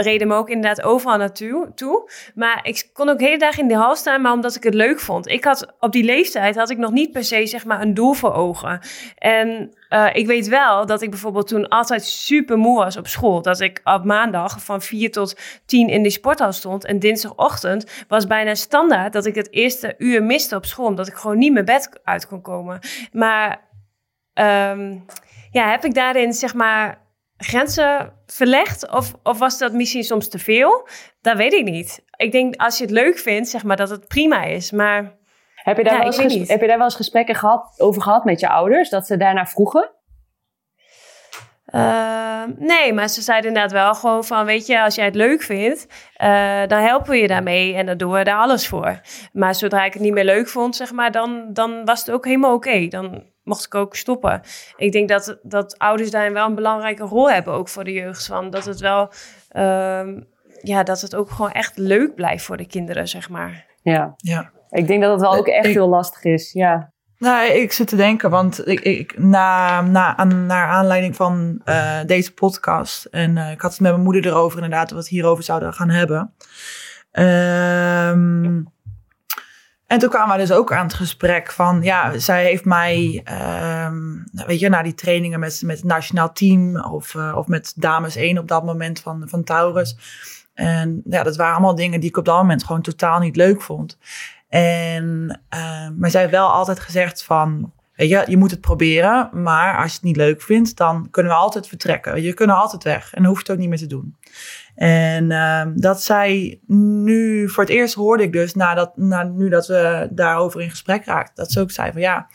[0.01, 1.71] reden me ook inderdaad overal naartoe.
[1.75, 2.09] Toe.
[2.35, 4.99] Maar ik kon ook hele dag in de hal staan, maar omdat ik het leuk
[4.99, 5.27] vond.
[5.27, 8.13] Ik had op die leeftijd had ik nog niet per se zeg maar een doel
[8.13, 8.79] voor ogen.
[9.17, 13.41] En uh, ik weet wel dat ik bijvoorbeeld toen altijd super moe was op school.
[13.41, 16.85] Dat ik op maandag van 4 tot 10 in die sporthal stond.
[16.85, 20.85] En dinsdagochtend was bijna standaard dat ik het eerste uur miste op school.
[20.85, 22.79] Omdat ik gewoon niet mijn bed uit kon komen.
[23.11, 23.61] Maar
[24.33, 25.05] um,
[25.51, 27.01] ja, heb ik daarin zeg maar
[27.37, 28.91] grenzen verlegd?
[28.91, 30.87] Of, of was dat misschien soms te veel?
[31.21, 32.03] Dat weet ik niet.
[32.15, 34.71] Ik denk als je het leuk vindt, zeg maar dat het prima is.
[34.71, 35.15] Maar
[35.65, 38.39] heb je daar, wel, eens heb je daar wel eens gesprekken gehad, over gehad met
[38.39, 38.89] je ouders?
[38.89, 39.91] Dat ze daarna vroegen?
[41.65, 45.41] Uh, nee, maar ze zeiden inderdaad wel gewoon van, weet je, als jij het leuk
[45.41, 45.87] vindt,
[46.23, 49.01] uh, dan helpen we je daarmee en dan doen we daar alles voor.
[49.31, 52.25] Maar zodra ik het niet meer leuk vond, zeg maar, dan, dan was het ook
[52.25, 52.87] helemaal oké.
[52.87, 54.41] Dan mocht ik ook stoppen.
[54.77, 58.25] Ik denk dat, dat ouders daarin wel een belangrijke rol hebben, ook voor de jeugd.
[58.25, 59.11] Van dat het wel,
[59.51, 60.07] uh,
[60.61, 63.65] ja, dat het ook gewoon echt leuk blijft voor de kinderen, zeg maar.
[63.81, 64.13] Ja.
[64.17, 64.51] ja.
[64.75, 66.93] Ik denk dat het wel ook echt heel lastig is, ja.
[67.17, 71.99] Nou, ik zit te denken, want ik, ik, na, na, aan, naar aanleiding van uh,
[72.05, 75.07] deze podcast, en uh, ik had het met mijn moeder erover inderdaad, dat we het
[75.07, 76.33] hierover zouden gaan hebben.
[77.11, 78.73] Um,
[79.87, 83.25] en toen kwamen we dus ook aan het gesprek van, ja, zij heeft mij,
[83.85, 87.73] um, weet je, na die trainingen met, met het nationaal team of, uh, of met
[87.75, 89.97] dames 1 op dat moment van, van Taurus.
[90.53, 93.61] En ja, dat waren allemaal dingen die ik op dat moment gewoon totaal niet leuk
[93.61, 93.97] vond.
[94.47, 99.29] En, uh, maar zij heeft wel altijd gezegd van, je, je moet het proberen.
[99.33, 102.21] Maar als je het niet leuk vindt, dan kunnen we altijd vertrekken.
[102.21, 104.15] Je kunnen altijd weg en dan hoef je het ook niet meer te doen.
[104.75, 109.67] En uh, dat zij nu, voor het eerst hoorde ik dus, nadat, na, nu dat
[109.67, 112.27] we daarover in gesprek raakten, dat ze ook zei van ja,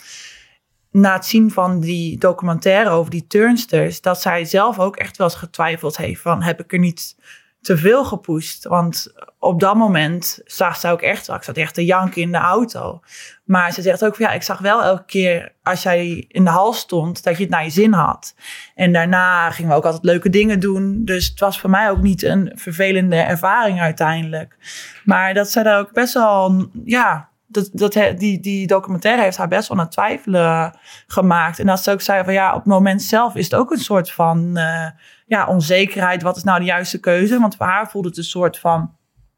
[0.91, 5.27] na het zien van die documentaire over die turnsters, dat zij zelf ook echt wel
[5.27, 7.17] eens getwijfeld heeft van heb ik er niet
[7.61, 8.65] te veel gepusht.
[8.65, 12.39] Want op dat moment zag ze ook echt, ik zat echt te janken in de
[12.39, 13.01] auto.
[13.45, 16.51] Maar ze zegt ook van ja, ik zag wel elke keer als jij in de
[16.51, 18.35] hal stond, dat je het naar je zin had.
[18.75, 21.05] En daarna gingen we ook altijd leuke dingen doen.
[21.05, 24.57] Dus het was voor mij ook niet een vervelende ervaring uiteindelijk.
[25.05, 29.49] Maar dat zij daar ook best wel, ja, dat, dat, die, die documentaire heeft haar
[29.49, 31.59] best wel aan twijfelen gemaakt.
[31.59, 33.79] En dat ze ook zei van ja, op het moment zelf is het ook een
[33.79, 34.87] soort van uh,
[35.27, 36.23] ja, onzekerheid.
[36.23, 37.39] Wat is nou de juiste keuze?
[37.39, 38.95] Want voor haar voelde het een soort van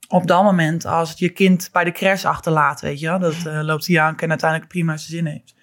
[0.08, 3.18] op dat moment als het je kind bij de crash achterlaat, weet je.
[3.18, 5.54] Dat uh, loopt hij aan en uiteindelijk prima zijn zin heeft.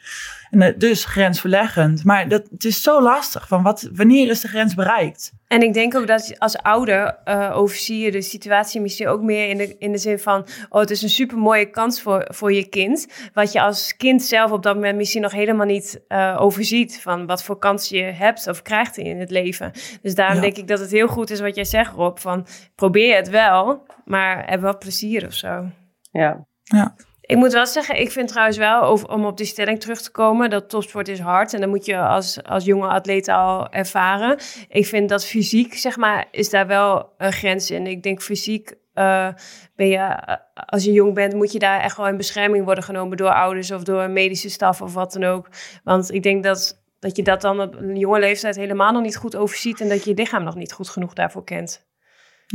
[0.50, 2.04] En uh, dus grensverleggend.
[2.04, 3.48] Maar dat, het is zo lastig.
[3.48, 5.32] Van wat, wanneer is de grens bereikt?
[5.48, 9.50] En ik denk ook dat als ouder uh, overzie je de situatie misschien ook meer
[9.50, 10.46] in de, in de zin van...
[10.70, 13.08] oh, het is een super mooie kans voor, voor je kind.
[13.34, 17.02] Wat je als kind zelf op dat moment misschien nog helemaal niet uh, overziet...
[17.02, 19.72] van wat voor kans je hebt of krijgt in het leven.
[20.02, 20.42] Dus daarom ja.
[20.42, 22.18] denk ik dat het heel goed is wat jij zegt, Rob.
[22.18, 25.66] Van probeer het wel, maar heb wel plezier of zo.
[26.12, 26.48] Ja.
[26.64, 26.96] Ja.
[27.30, 30.50] Ik moet wel zeggen, ik vind trouwens wel, om op die stelling terug te komen,
[30.50, 31.54] dat topsport is hard.
[31.54, 34.38] En dan moet je als, als jonge atleet al ervaren.
[34.68, 37.88] Ik vind dat fysiek, zeg maar, is daar wel een grens in.
[37.88, 39.28] Ik denk fysiek, uh,
[39.76, 40.16] ben je,
[40.54, 43.72] als je jong bent, moet je daar echt wel in bescherming worden genomen door ouders
[43.72, 45.50] of door medische staf of wat dan ook.
[45.84, 49.18] Want ik denk dat, dat je dat dan op een jonge leeftijd helemaal nog niet
[49.18, 51.89] goed overziet en dat je je lichaam nog niet goed genoeg daarvoor kent.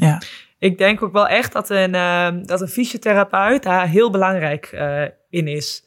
[0.01, 0.23] Ja.
[0.59, 5.03] Ik denk ook wel echt dat een, uh, dat een fysiotherapeut daar heel belangrijk uh,
[5.31, 5.85] in is.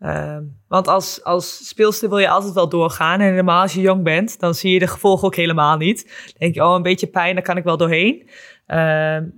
[0.00, 0.36] Uh,
[0.68, 3.20] want als, als speelster wil je altijd wel doorgaan.
[3.20, 6.04] En helemaal als je jong bent, dan zie je de gevolgen ook helemaal niet.
[6.04, 8.28] Dan denk je, oh, een beetje pijn, daar kan ik wel doorheen.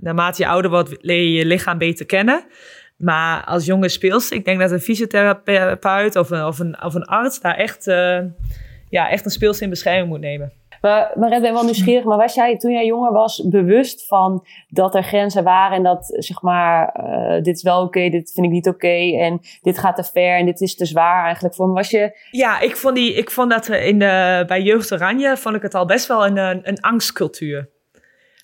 [0.01, 2.45] naarmate je ouder wordt, leer je je lichaam beter kennen.
[2.97, 7.05] Maar als jonge speelster, ik denk dat een fysiotherapeut of een, of een, of een
[7.05, 7.85] arts daar echt,
[8.89, 10.53] ja, echt een speelster in bescherming moet nemen.
[10.81, 14.95] Maar, ik ben wel nieuwsgierig, maar was jij toen jij jonger was bewust van dat
[14.95, 18.53] er grenzen waren en dat zeg maar, uh, dit is wel oké, dit vind ik
[18.53, 21.75] niet oké en dit gaat te ver en dit is te zwaar eigenlijk voor me?
[21.75, 22.19] Was je...
[22.31, 25.75] Ja, ik vond, die, ik vond dat in de, bij Jeugd Oranje vond ik het
[25.75, 26.37] al best wel een,
[26.69, 27.69] een, angstcultuur.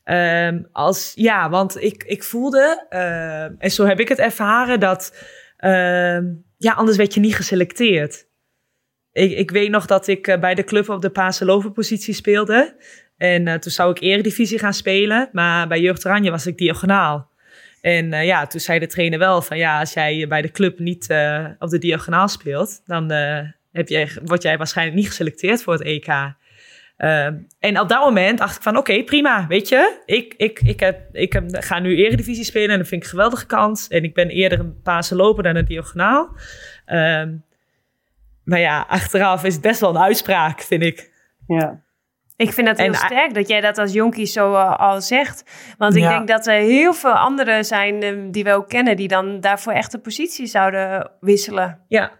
[0.04, 5.12] Um, als, ja, want ik, ik voelde, uh, en zo heb ik het ervaren, dat
[5.58, 6.18] uh,
[6.56, 8.26] ja, anders werd je niet geselecteerd.
[9.14, 12.76] Ik, ik weet nog dat ik uh, bij de club op de Pasenloven-positie speelde.
[13.16, 17.30] En uh, toen zou ik eredivisie gaan spelen, maar bij Jeugd Oranje was ik diagonaal.
[17.80, 20.78] En uh, ja, toen zei de trainer wel van ja, als jij bij de club
[20.78, 21.02] niet
[21.58, 23.10] op de diagonaal speelt, dan
[23.72, 26.08] heb jij, word jij waarschijnlijk niet geselecteerd voor het EK.
[27.58, 30.00] En op dat moment dacht ik van oké, prima, weet je.
[30.06, 33.16] Ik, ik, ik, heb, ik heb, ga nu eredivisie spelen en dat vind ik een
[33.16, 33.88] geweldige kans.
[33.88, 36.36] En ik ben eerder een Pasen loper dan een diagonaal.
[36.86, 37.22] Uh,
[38.44, 41.12] maar ja, achteraf is het best wel een uitspraak, vind ik.
[41.46, 41.82] Ja.
[42.36, 45.44] Ik vind dat heel en, sterk dat jij dat als jonkie zo uh, al zegt.
[45.78, 46.08] Want ik ja.
[46.08, 48.96] denk dat er heel veel anderen zijn uh, die we ook kennen...
[48.96, 51.84] die dan daarvoor echt de positie zouden wisselen.
[51.88, 52.10] Ja,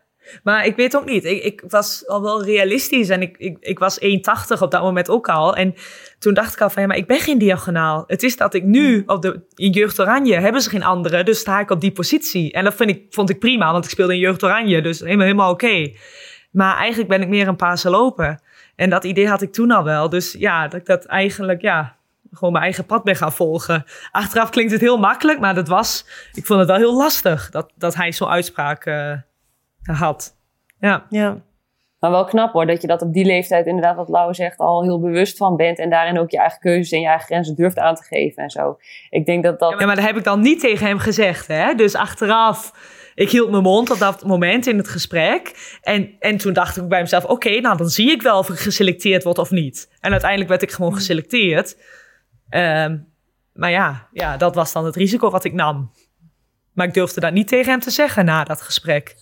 [0.43, 1.25] maar ik weet ook niet.
[1.25, 4.09] Ik, ik was al wel realistisch en ik, ik, ik was 1,80
[4.61, 5.57] op dat moment ook al.
[5.57, 5.75] En
[6.19, 8.05] toen dacht ik al van ja, maar ik ben geen diagonaal.
[8.07, 11.39] Het is dat ik nu op de, in Jeugd Oranje hebben ze geen andere, dus
[11.39, 12.53] sta ik op die positie.
[12.53, 15.27] En dat vind ik, vond ik prima, want ik speelde in Jeugd Oranje, dus helemaal,
[15.27, 15.93] helemaal oké.
[16.51, 18.43] Maar eigenlijk ben ik meer een paase lopen.
[18.77, 20.09] En dat idee had ik toen al wel.
[20.09, 21.97] Dus ja, dat ik dat eigenlijk, ja,
[22.33, 23.85] gewoon mijn eigen pad ben gaan volgen.
[24.11, 27.73] Achteraf klinkt het heel makkelijk, maar dat was, ik vond het wel heel lastig dat,
[27.77, 29.13] dat hij zo'n uitspraak uh,
[29.93, 30.37] had.
[30.79, 31.07] Ja.
[31.09, 31.43] ja.
[31.99, 34.83] Maar wel knap hoor, dat je dat op die leeftijd inderdaad, wat Lau zegt, al
[34.83, 35.79] heel bewust van bent.
[35.79, 38.51] En daarin ook je eigen keuzes en je eigen grenzen durft aan te geven en
[38.51, 38.77] zo.
[39.11, 39.81] Ik denk dat dat...
[39.81, 41.75] Ja, maar dat heb ik dan niet tegen hem gezegd, hè.
[41.75, 42.73] Dus achteraf,
[43.15, 45.79] ik hield mijn mond op dat moment in het gesprek.
[45.83, 48.49] En, en toen dacht ik bij mezelf, oké, okay, nou dan zie ik wel of
[48.49, 49.97] ik geselecteerd word of niet.
[50.01, 50.99] En uiteindelijk werd ik gewoon Hmm.
[50.99, 51.77] geselecteerd.
[52.51, 53.13] Um,
[53.53, 55.91] maar ja, ja, dat was dan het risico wat ik nam.
[56.73, 59.17] Maar ik durfde dat niet tegen hem te zeggen na dat gesprek.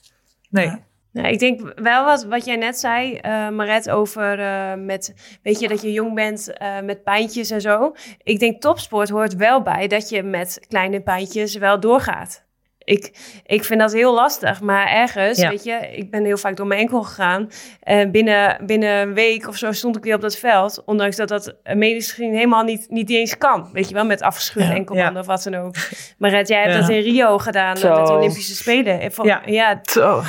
[0.52, 0.70] Nee.
[1.12, 5.60] Nou, ik denk wel wat, wat jij net zei, uh, Maret, over uh, met, weet
[5.60, 7.92] je, dat je jong bent uh, met pijntjes en zo.
[8.22, 12.44] Ik denk topsport hoort wel bij dat je met kleine pijntjes wel doorgaat.
[12.84, 13.12] Ik,
[13.46, 15.48] ik vind dat heel lastig, maar ergens, ja.
[15.48, 17.50] weet je, ik ben heel vaak door mijn enkel gegaan.
[17.80, 20.82] En binnen, binnen een week of zo stond ik weer op dat veld.
[20.84, 23.68] Ondanks dat dat medisch gezien helemaal niet, niet eens kan.
[23.72, 24.74] Weet je wel, met afgescheurde ja.
[24.74, 25.20] enkelbanden ja.
[25.20, 25.74] of wat dan ook.
[26.18, 29.12] Maar Red, jij hebt dat in Rio gedaan, met de Olympische Spelen.
[29.12, 29.42] Vond, ja.
[29.46, 29.78] ja.
[29.82, 30.22] Zo.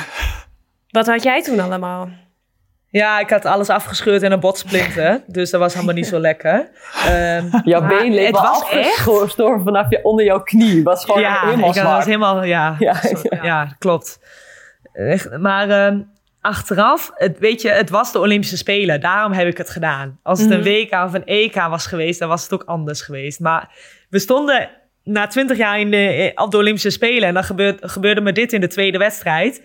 [0.88, 2.08] Wat had jij toen allemaal?
[3.00, 5.24] Ja, ik had alles afgescheurd in een botsplinten.
[5.26, 6.68] dus dat was helemaal niet zo lekker.
[7.08, 10.74] Um, jouw been leek het was afgestorven vanaf je, onder jouw knie.
[10.74, 13.44] Het was gewoon ja, helemaal ik was helemaal, ja, ja, zo, ja.
[13.44, 14.18] ja klopt.
[15.38, 19.00] Maar um, achteraf, het, weet je, het was de Olympische Spelen.
[19.00, 20.18] Daarom heb ik het gedaan.
[20.22, 23.40] Als het een WK of een EK was geweest, dan was het ook anders geweest.
[23.40, 23.70] Maar
[24.10, 24.70] we stonden
[25.04, 27.28] na twintig jaar in de, op de Olympische Spelen.
[27.28, 29.62] En dan gebeurde, gebeurde me dit in de tweede wedstrijd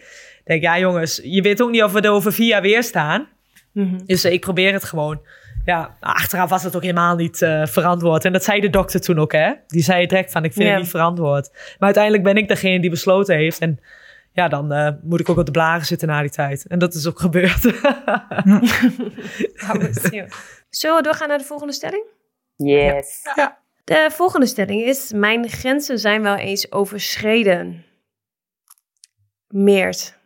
[0.49, 3.27] denk, ja jongens, je weet ook niet of we er over vier jaar weer staan.
[3.71, 4.05] Mm-hmm.
[4.05, 5.21] Dus uh, ik probeer het gewoon.
[5.65, 8.25] Ja, achteraf was het ook helemaal niet uh, verantwoord.
[8.25, 9.51] En dat zei de dokter toen ook, hè.
[9.67, 10.71] Die zei direct van, ik vind ja.
[10.71, 11.49] het niet verantwoord.
[11.51, 13.59] Maar uiteindelijk ben ik degene die besloten heeft.
[13.59, 13.79] En
[14.33, 16.65] ja, dan uh, moet ik ook op de blaren zitten na die tijd.
[16.67, 17.61] En dat is ook gebeurd.
[20.69, 22.03] Zullen we doorgaan naar de volgende stelling?
[22.55, 23.21] Yes.
[23.35, 23.57] Ja.
[23.83, 27.85] De volgende stelling is, mijn grenzen zijn wel eens overschreden.
[29.47, 30.18] Meert.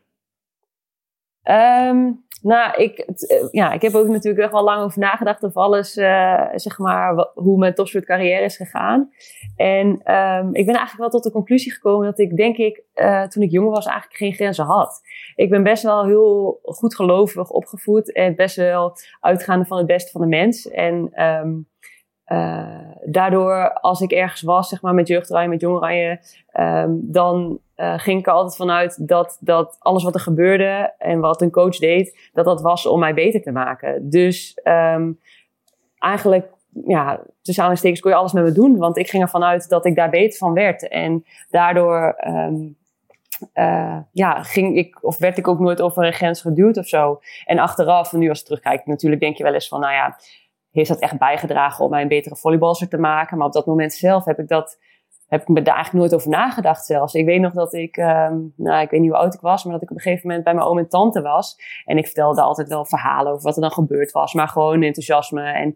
[1.43, 5.61] Um, nou, ik, het, ja, ik heb ook natuurlijk echt wel lang over nagedacht over
[5.61, 9.09] alles, uh, zeg maar, hoe mijn topsportcarrière is gegaan.
[9.55, 13.23] En um, ik ben eigenlijk wel tot de conclusie gekomen dat ik, denk ik, uh,
[13.23, 15.01] toen ik jong was, eigenlijk geen grenzen had.
[15.35, 20.11] Ik ben best wel heel goed gelovig opgevoed en best wel uitgaande van het beste
[20.11, 20.69] van de mens.
[20.69, 21.67] En um,
[22.27, 26.19] uh, daardoor, als ik ergens was, zeg maar met jeugdoranje, met jongoranje,
[26.59, 31.19] um, dan uh, ging ik er altijd vanuit dat, dat alles wat er gebeurde en
[31.19, 34.09] wat een coach deed, dat dat was om mij beter te maken.
[34.09, 35.19] Dus um,
[35.97, 36.47] eigenlijk,
[36.87, 39.85] ja, tussen aanhalingstekens kon je alles met me doen, want ik ging ervan uit dat
[39.85, 40.87] ik daar beter van werd.
[40.87, 42.77] En daardoor, um,
[43.53, 47.19] uh, ja, ging ik, of werd ik ook nooit over een grens geduwd of zo.
[47.45, 50.17] En achteraf, nu als ik terugkijk, natuurlijk denk je wel eens van, nou ja,
[50.73, 53.37] heeft dat echt bijgedragen om mij een betere volleybalster te maken.
[53.37, 54.79] Maar op dat moment zelf heb ik dat,
[55.27, 57.13] heb ik me daar eigenlijk nooit over nagedacht zelfs.
[57.13, 59.73] Ik weet nog dat ik, um, nou ik weet niet hoe oud ik was, maar
[59.73, 61.55] dat ik op een gegeven moment bij mijn oom en tante was.
[61.85, 65.41] En ik vertelde altijd wel verhalen over wat er dan gebeurd was, maar gewoon enthousiasme
[65.41, 65.75] en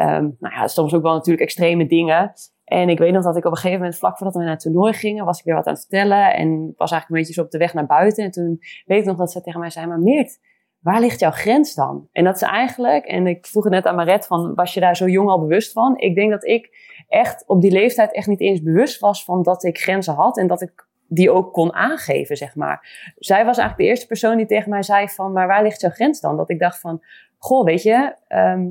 [0.00, 2.32] um, nou ja, soms ook wel natuurlijk extreme dingen.
[2.64, 4.60] En ik weet nog dat ik op een gegeven moment, vlak voordat we naar het
[4.60, 6.34] toernooi gingen, was ik weer wat aan het vertellen.
[6.34, 8.24] En was eigenlijk een beetje zo op de weg naar buiten.
[8.24, 10.38] En toen weet ik nog dat ze tegen mij zei, maar Meert,
[10.86, 12.08] waar ligt jouw grens dan?
[12.12, 14.96] En dat is eigenlijk, en ik vroeg het net aan Maret van, was je daar
[14.96, 15.98] zo jong al bewust van?
[15.98, 16.70] Ik denk dat ik
[17.08, 20.46] echt op die leeftijd echt niet eens bewust was van dat ik grenzen had en
[20.46, 23.10] dat ik die ook kon aangeven, zeg maar.
[23.18, 25.90] Zij was eigenlijk de eerste persoon die tegen mij zei van, maar waar ligt jouw
[25.90, 26.36] grens dan?
[26.36, 27.02] Dat ik dacht van,
[27.38, 28.66] goh, weet je, ehm,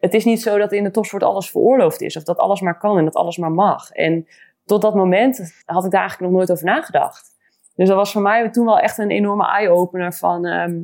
[0.00, 2.78] het is niet zo dat in de topsport alles veroorloofd is of dat alles maar
[2.78, 3.90] kan en dat alles maar mag.
[3.90, 4.26] En
[4.64, 7.36] tot dat moment had ik daar eigenlijk nog nooit over nagedacht.
[7.74, 10.80] Dus dat was voor mij toen wel echt een enorme eye-opener van, ehm,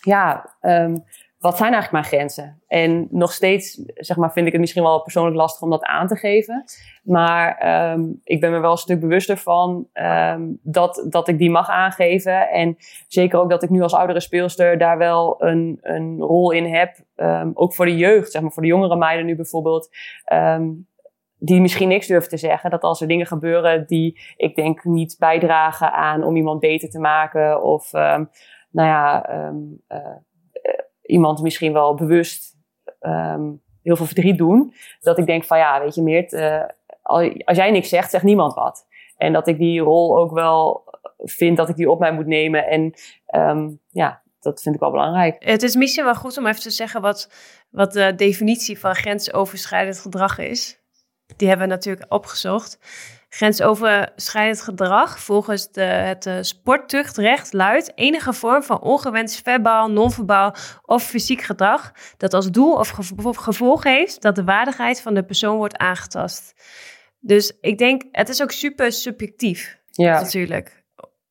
[0.00, 0.96] ja, ehm,
[1.38, 2.62] wat zijn eigenlijk mijn grenzen?
[2.68, 6.06] En nog steeds, zeg maar, vind ik het misschien wel persoonlijk lastig om dat aan
[6.06, 6.64] te geven.
[7.02, 9.88] Maar ehm, ik ben me wel een stuk bewuster van
[10.62, 12.48] dat, dat ik die mag aangeven.
[12.48, 12.76] En
[13.08, 16.96] zeker ook dat ik nu als oudere speelster daar wel een, een rol in heb.
[17.54, 19.90] ook voor de jeugd, zeg maar, voor de jongere meiden nu bijvoorbeeld
[21.40, 22.70] die misschien niks durven te zeggen.
[22.70, 26.98] Dat als er dingen gebeuren die ik denk niet bijdragen aan om iemand beter te
[26.98, 27.62] maken.
[27.62, 27.90] Of
[28.70, 30.16] nou ja, um, uh,
[31.02, 32.56] iemand misschien wel bewust
[33.00, 34.74] um, heel veel verdriet doen.
[35.00, 36.64] Dat ik denk van ja, weet je Meert, uh,
[37.44, 38.86] als jij niks zegt, zegt niemand wat.
[39.16, 40.84] En dat ik die rol ook wel
[41.18, 42.66] vind dat ik die op mij moet nemen.
[42.66, 42.94] En
[43.88, 45.36] ja, dat vind ik wel belangrijk.
[45.44, 47.30] Het is misschien wel goed om even te zeggen wat,
[47.70, 50.80] wat de definitie van grensoverschrijdend gedrag is
[51.36, 52.78] die hebben we natuurlijk opgezocht.
[53.32, 61.02] Grensoverschrijdend gedrag volgens de, het uh, sporttuchtrecht luidt enige vorm van ongewenst verbaal, non-verbaal of
[61.02, 62.88] fysiek gedrag dat als doel of
[63.36, 66.54] gevolg heeft dat de waardigheid van de persoon wordt aangetast.
[67.20, 70.20] Dus ik denk, het is ook super subjectief ja.
[70.20, 70.79] natuurlijk.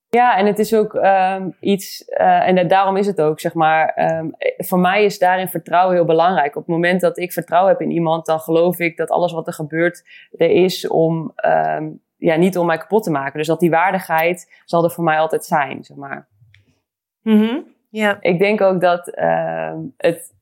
[0.09, 4.11] Ja, en het is ook um, iets, uh, en daarom is het ook, zeg maar,
[4.19, 6.55] um, voor mij is daarin vertrouwen heel belangrijk.
[6.55, 9.47] Op het moment dat ik vertrouwen heb in iemand, dan geloof ik dat alles wat
[9.47, 10.03] er gebeurt,
[10.37, 13.37] er is om, um, ja, niet om mij kapot te maken.
[13.37, 16.27] Dus dat die waardigheid zal er voor mij altijd zijn, zeg maar.
[17.21, 17.63] Mm -hmm.
[17.89, 18.17] Ja.
[18.21, 19.05] Ik denk ook dat
[19.97, 20.33] het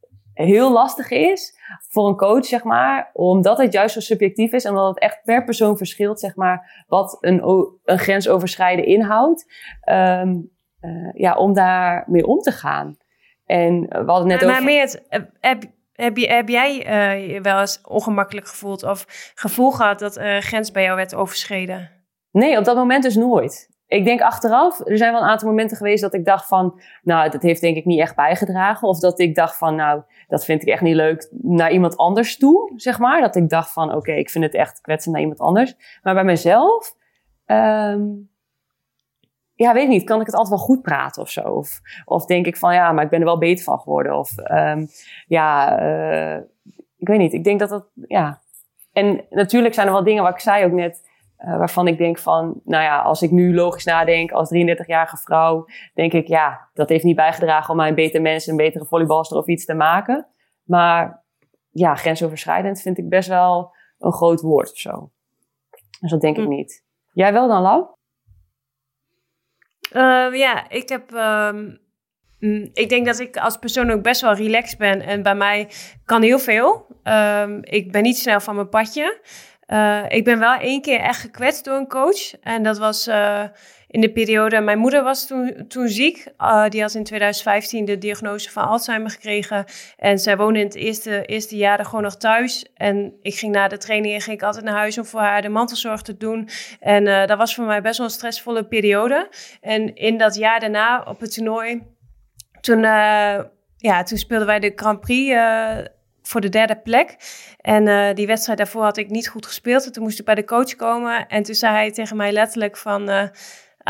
[0.46, 4.72] heel lastig is voor een coach, zeg maar, omdat het juist zo subjectief is en
[4.72, 7.44] omdat het echt per persoon verschilt, zeg maar, wat een,
[7.84, 9.46] een grensoverschrijden inhoudt,
[9.90, 12.98] um, uh, ja, om daar mee om te gaan.
[13.46, 14.64] En we hadden net maar, over...
[14.64, 15.06] Maar Meert,
[15.40, 20.18] heb, heb, je, heb jij uh, je wel eens ongemakkelijk gevoeld of gevoel gehad dat
[20.18, 21.92] uh, grens bij jou werd overschreden?
[22.32, 25.78] Nee, op dat moment dus nooit ik denk achteraf, er zijn wel een aantal momenten
[25.78, 28.88] geweest dat ik dacht van, nou, dat heeft denk ik niet echt bijgedragen.
[28.88, 32.38] Of dat ik dacht van, nou, dat vind ik echt niet leuk naar iemand anders
[32.38, 33.22] toe, zeg maar.
[33.22, 36.00] Dat ik dacht van, oké, ik vind het echt kwetsend naar iemand anders.
[36.04, 36.96] Maar bij mezelf,
[37.46, 38.30] um,
[39.54, 41.42] ja, weet ik niet, kan ik het altijd wel goed praten of zo?
[41.42, 44.18] Of, of denk ik van, ja, maar ik ben er wel beter van geworden.
[44.18, 44.88] Of um,
[45.28, 46.42] ja, uh,
[46.98, 48.42] ik weet niet, ik denk dat dat, ja.
[48.94, 51.07] En natuurlijk zijn er wel dingen, wat ik zei ook net,
[51.40, 55.66] uh, waarvan ik denk van, nou ja, als ik nu logisch nadenk als 33-jarige vrouw,
[55.94, 59.38] denk ik, ja, dat heeft niet bijgedragen om mij een beter mens, een betere volleybalster
[59.38, 60.28] of iets te maken.
[60.64, 61.26] Maar
[61.70, 65.12] ja, grensoverschrijdend vind ik best wel een groot woord of zo.
[66.00, 66.50] Dus dat denk ik hm.
[66.50, 66.86] niet.
[67.12, 67.86] Jij wel dan, Lau?
[69.92, 71.12] Uh, ja, ik heb.
[71.12, 71.86] Um,
[72.74, 75.02] ik denk dat ik als persoon ook best wel relaxed ben.
[75.02, 75.70] En bij mij
[76.06, 76.86] kan heel veel.
[77.04, 79.22] Um, ik ben niet snel van mijn padje.
[79.68, 82.40] Uh, ik ben wel één keer echt gekwetst door een coach.
[82.42, 83.44] En dat was uh,
[83.88, 84.60] in de periode.
[84.60, 86.28] Mijn moeder was toen, toen ziek.
[86.40, 89.66] Uh, die had in 2015 de diagnose van Alzheimer gekregen.
[89.98, 92.66] En zij woonde in het eerste, eerste jaar gewoon nog thuis.
[92.74, 95.50] En ik ging na de training ging ik altijd naar huis om voor haar de
[95.50, 96.50] mantelzorg te doen.
[96.80, 99.30] En dat was voor mij best wel een stressvolle periode.
[99.62, 101.82] En in dat jaar daarna op het toernooi.
[102.62, 102.82] Toen,
[103.78, 105.36] ja, toen speelden wij de Grand Prix
[106.28, 107.16] voor de derde plek.
[107.62, 109.86] En uh, die wedstrijd daarvoor had ik niet goed gespeeld.
[109.86, 111.28] En toen moest ik bij de coach komen.
[111.28, 113.10] En toen zei hij tegen mij letterlijk van...
[113.10, 113.24] Uh,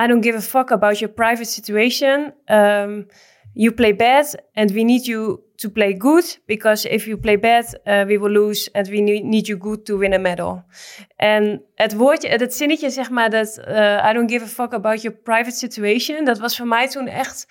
[0.03, 2.33] I don't give a fuck about your private situation.
[2.45, 3.07] Um,
[3.53, 6.41] you play bad and we need you to play good.
[6.45, 8.69] Because if you play bad, uh, we will lose.
[8.71, 10.63] And we need you good to win a medal.
[11.15, 13.61] En het woordje, het zinnetje zeg maar dat...
[14.09, 16.25] I don't give a fuck about your private situation.
[16.25, 17.47] Dat was voor mij toen echt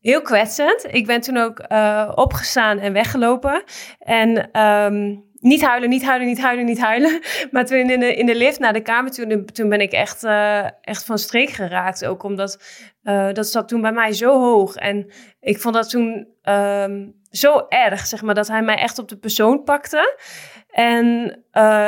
[0.00, 0.86] heel kwetsend.
[0.90, 3.62] Ik ben toen ook uh, opgestaan en weggelopen.
[3.98, 7.20] En um, niet huilen, niet huilen, niet huilen, niet huilen.
[7.50, 10.24] Maar toen in de, in de lift naar de kamer, toen, toen ben ik echt,
[10.24, 12.06] uh, echt van streek geraakt.
[12.06, 12.62] Ook omdat
[13.02, 14.74] uh, dat zat toen bij mij zo hoog.
[14.74, 19.08] En ik vond dat toen um, zo erg, zeg maar, dat hij mij echt op
[19.08, 20.16] de persoon pakte.
[20.68, 21.38] En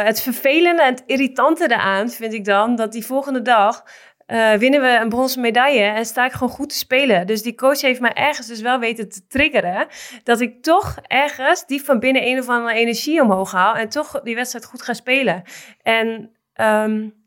[0.04, 3.84] het vervelende en het irritante daaraan vind ik dan dat die volgende dag
[4.32, 7.26] uh, winnen we een bronzen medaille en sta ik gewoon goed te spelen.
[7.26, 9.86] Dus die coach heeft mij ergens dus wel weten te triggeren.
[10.22, 13.74] Dat ik toch ergens diep van binnen een of andere energie omhoog haal.
[13.74, 15.42] En toch die wedstrijd goed ga spelen.
[15.82, 17.19] En um,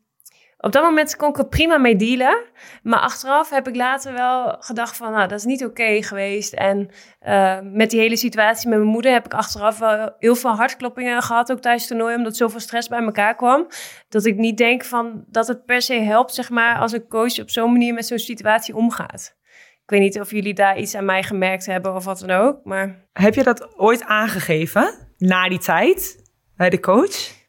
[0.64, 2.42] op dat moment kon ik er prima mee dealen.
[2.82, 6.52] Maar achteraf heb ik later wel gedacht van, nou, dat is niet oké geweest.
[6.52, 6.90] En
[7.26, 11.22] uh, met die hele situatie met mijn moeder heb ik achteraf wel heel veel hartkloppingen
[11.22, 13.66] gehad, ook tijdens het toernooi, omdat zoveel stress bij elkaar kwam.
[14.08, 17.40] Dat ik niet denk van dat het per se helpt, zeg maar, als een coach
[17.40, 19.36] op zo'n manier met zo'n situatie omgaat.
[19.82, 22.64] Ik weet niet of jullie daar iets aan mij gemerkt hebben of wat dan ook,
[22.64, 23.06] maar...
[23.12, 26.24] Heb je dat ooit aangegeven, na die tijd,
[26.56, 27.42] bij de coach?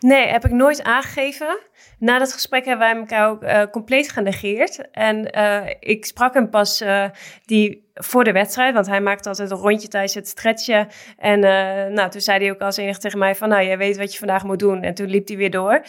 [0.00, 1.58] Nee, heb ik nooit aangegeven.
[2.04, 4.90] Na dat gesprek hebben wij elkaar ook uh, compleet genegeerd.
[4.90, 7.04] En uh, ik sprak hem pas uh,
[7.44, 10.88] die voor de wedstrijd, want hij maakte altijd een rondje tijdens het stretchen.
[11.18, 11.40] En
[11.94, 14.18] nou, toen zei hij ook als enige tegen mij van, nou, jij weet wat je
[14.18, 14.82] vandaag moet doen.
[14.82, 15.84] En toen liep hij weer door.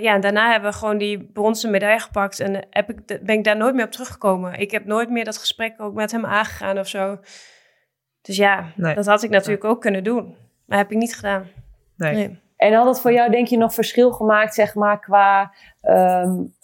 [0.00, 2.40] ja, en daarna hebben we gewoon die bronzen medaille gepakt.
[2.40, 4.58] En heb ik, ben ik daar nooit meer op teruggekomen.
[4.58, 7.18] Ik heb nooit meer dat gesprek ook met hem aangegaan of zo.
[8.22, 8.94] Dus ja, nee.
[8.94, 10.36] dat had ik natuurlijk ook kunnen doen.
[10.66, 11.46] Maar heb ik niet gedaan.
[11.96, 12.14] nee.
[12.14, 12.46] nee.
[12.58, 15.52] En had het voor jou, denk je, nog verschil gemaakt, zeg maar, qua
[15.82, 16.54] um,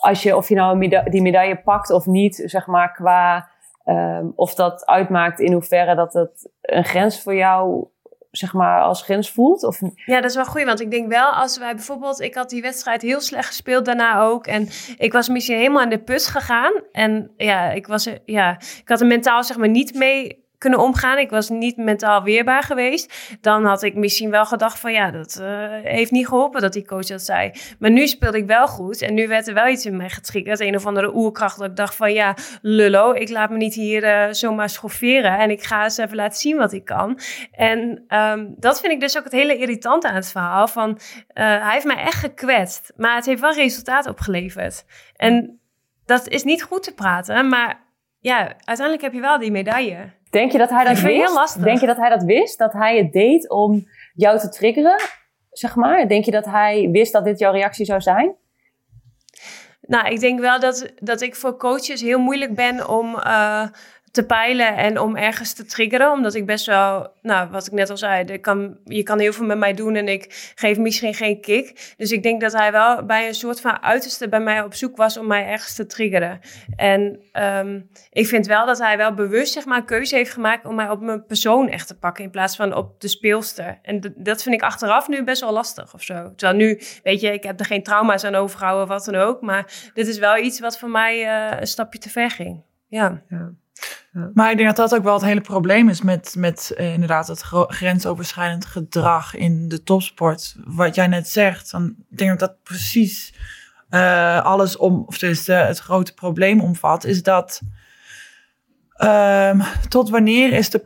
[0.00, 3.48] als je, of je nou die medaille pakt of niet, zeg maar, qua
[3.84, 7.86] um, of dat uitmaakt in hoeverre dat het een grens voor jou
[8.30, 9.64] zeg maar, als grens voelt?
[9.64, 9.80] Of...
[9.94, 10.64] Ja, dat is wel goed.
[10.64, 12.20] Want ik denk wel, als wij bijvoorbeeld...
[12.20, 14.46] Ik had die wedstrijd heel slecht gespeeld daarna ook.
[14.46, 16.72] En ik was misschien helemaal in de put gegaan.
[16.92, 21.18] En ja, ik, was, ja, ik had er mentaal zeg maar niet mee kunnen omgaan.
[21.18, 23.36] Ik was niet mentaal weerbaar geweest.
[23.40, 25.46] Dan had ik misschien wel gedacht van ja, dat uh,
[25.82, 27.52] heeft niet geholpen dat die coach dat zei.
[27.78, 30.60] Maar nu speelde ik wel goed en nu werd er wel iets in mij getriggerd.
[30.60, 34.04] Een of andere oerkracht dat ik dacht van ja, lullo, ik laat me niet hier
[34.04, 37.18] uh, zomaar schofferen en ik ga eens even laten zien wat ik kan.
[37.52, 40.96] En um, dat vind ik dus ook het hele irritante aan het verhaal van uh,
[41.34, 44.84] hij heeft mij echt gekwetst, maar het heeft wel resultaat opgeleverd.
[45.16, 45.60] En
[46.06, 47.82] dat is niet goed te praten, maar
[48.24, 50.12] ja, uiteindelijk heb je wel die medaille.
[50.34, 51.62] Denk je dat hij dat wist?
[51.62, 52.58] Denk je dat hij dat wist?
[52.58, 55.02] Dat hij het deed om jou te triggeren,
[55.50, 56.08] zeg maar?
[56.08, 58.34] Denk je dat hij wist dat dit jouw reactie zou zijn?
[59.80, 63.66] Nou, ik denk wel dat, dat ik voor coaches heel moeilijk ben om uh,
[64.14, 66.12] te peilen en om ergens te triggeren.
[66.12, 69.46] Omdat ik best wel, nou, wat ik net al zei, kan, je kan heel veel
[69.46, 71.94] met mij doen en ik geef misschien geen kick.
[71.96, 74.96] Dus ik denk dat hij wel bij een soort van uiterste bij mij op zoek
[74.96, 76.40] was om mij ergens te triggeren.
[76.76, 80.64] En um, ik vind wel dat hij wel bewust, zeg maar, een keuze heeft gemaakt
[80.64, 83.78] om mij op mijn persoon echt te pakken in plaats van op de speelster.
[83.82, 86.32] En dat vind ik achteraf nu best wel lastig of zo.
[86.36, 89.40] Terwijl nu, weet je, ik heb er geen trauma's aan overgehouden, wat dan ook.
[89.40, 92.62] Maar dit is wel iets wat voor mij uh, een stapje te ver ging.
[92.88, 93.22] ja.
[93.28, 93.52] ja.
[94.34, 97.28] Maar ik denk dat dat ook wel het hele probleem is met, met uh, inderdaad
[97.28, 100.56] het grensoverschrijdend gedrag in de topsport.
[100.64, 103.34] Wat jij net zegt, dan ik denk dat dat precies
[103.90, 107.60] uh, alles om, of dus het grote probleem omvat, is dat
[108.98, 110.78] um, tot wanneer is de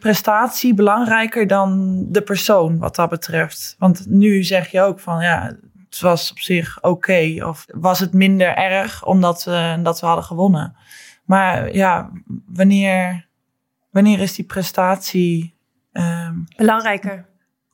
[0.00, 3.76] prestatie belangrijker dan de persoon wat dat betreft?
[3.78, 5.56] Want nu zeg je ook van ja,
[5.88, 9.42] het was op zich oké of was het minder erg omdat
[9.82, 10.76] dat we hadden gewonnen.
[11.30, 12.10] Maar ja,
[12.46, 13.26] wanneer,
[13.90, 15.54] wanneer is die prestatie...
[15.92, 17.26] Um, Belangrijker.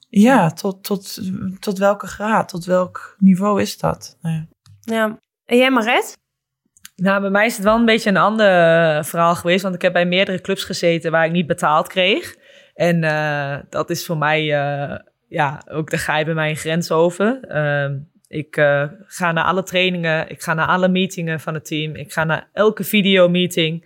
[0.08, 1.20] Ja, tot, tot,
[1.58, 4.18] tot welke graad, tot welk niveau is dat?
[4.20, 4.46] Ja.
[4.80, 5.18] ja.
[5.44, 6.18] En jij Maret?
[6.96, 9.62] Nou, bij mij is het wel een beetje een ander eh, verhaal geweest.
[9.62, 12.36] Want ik heb bij meerdere clubs gezeten waar ik niet betaald kreeg.
[12.74, 14.98] En uh, dat is voor mij, uh,
[15.28, 17.40] ja, ook daar ga je bij mij een grens over.
[17.48, 17.98] Uh,
[18.28, 22.12] ik uh, ga naar alle trainingen, ik ga naar alle meetingen van het team, ik
[22.12, 23.84] ga naar elke videomeeting.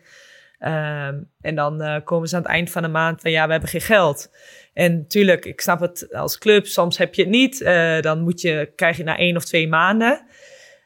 [0.64, 3.52] Um, en dan uh, komen ze aan het eind van de maand van ja, we
[3.52, 4.30] hebben geen geld.
[4.72, 7.60] En natuurlijk, ik snap het als club, soms heb je het niet.
[7.60, 10.26] Uh, dan moet je, krijg je na één of twee maanden.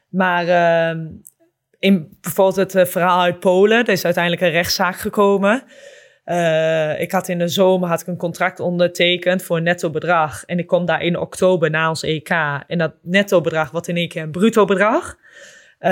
[0.09, 1.01] Maar uh,
[1.79, 5.63] in bijvoorbeeld het verhaal uit Polen, er is uiteindelijk een rechtszaak gekomen.
[6.25, 10.43] Uh, ik had in de zomer had ik een contract ondertekend voor een netto bedrag.
[10.45, 12.29] En ik kom daar in oktober na ons EK.
[12.67, 15.17] En dat netto bedrag wordt in één keer een bruto bedrag.
[15.79, 15.91] Uh,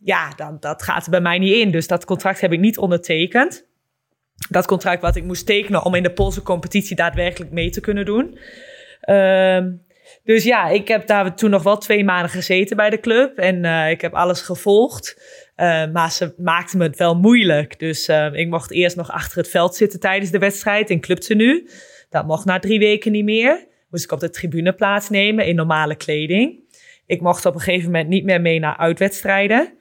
[0.00, 1.70] ja, dan, dat gaat er bij mij niet in.
[1.70, 3.68] Dus dat contract heb ik niet ondertekend.
[4.50, 8.04] Dat contract wat ik moest tekenen om in de Poolse competitie daadwerkelijk mee te kunnen
[8.04, 8.38] doen.
[9.04, 9.64] Uh,
[10.24, 13.38] dus ja, ik heb daar toen nog wel twee maanden gezeten bij de club.
[13.38, 15.22] En uh, ik heb alles gevolgd.
[15.60, 17.78] Uh, maar ze maakten me het wel moeilijk.
[17.78, 21.68] Dus uh, ik mocht eerst nog achter het veld zitten tijdens de wedstrijd in clubtenu.
[22.10, 23.66] Dat mocht na drie weken niet meer.
[23.90, 26.58] Moest ik op de tribune plaatsnemen in normale kleding.
[27.06, 29.72] Ik mocht op een gegeven moment niet meer mee naar uitwedstrijden.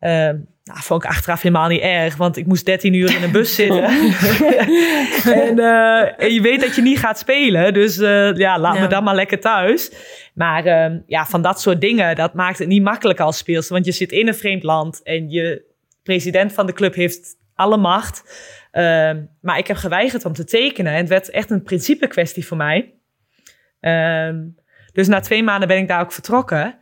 [0.00, 0.30] Uh,
[0.64, 3.54] nou, vond ik achteraf helemaal niet erg, want ik moest 13 uur in een bus
[3.54, 3.84] zitten.
[5.42, 8.80] en, uh, en, je weet dat je niet gaat spelen, dus uh, ja, laat ja.
[8.80, 9.92] me dan maar lekker thuis.
[10.34, 13.72] Maar uh, ja, van dat soort dingen, dat maakt het niet makkelijk als speelster.
[13.72, 15.64] Want je zit in een vreemd land en je
[16.02, 18.22] president van de club heeft alle macht.
[18.70, 22.46] Ehm, maar ik heb geweigerd om te tekenen en het werd echt een principe kwestie
[22.46, 22.94] voor mij.
[23.80, 24.36] Ehm,
[24.92, 26.78] dus na twee maanden ben ik daar ook vertrokken.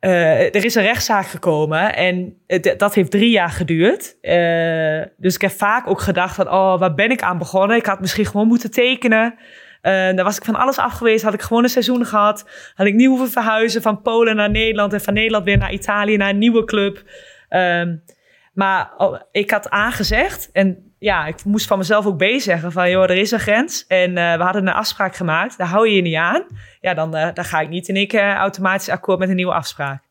[0.00, 2.36] Eh, er is een rechtszaak gekomen en
[2.76, 4.16] dat heeft drie jaar geduurd.
[4.20, 7.76] Eh, dus ik heb vaak ook gedacht van, oh, waar ben ik aan begonnen?
[7.76, 9.34] Ik had misschien gewoon moeten tekenen.
[9.80, 12.50] Eh dan was ik van alles af geweest, had ik gewoon een seizoen gehad.
[12.74, 16.16] Had ik niet hoeven verhuizen van Polen naar Nederland en van Nederland weer naar Italië,
[16.16, 17.02] naar een nieuwe club.
[17.48, 17.96] Ehm,
[18.52, 22.90] maar oh, ik had aangezegd en ja, ik moest van mezelf ook B zeggen van,
[22.90, 23.86] joh, er is een grens.
[23.86, 26.46] En eh, we hadden een afspraak gemaakt, daar hou je je niet aan.
[26.80, 30.02] Ja, dan, eh, dan ga ik niet in keer automatisch akkoord met een nieuwe afspraak.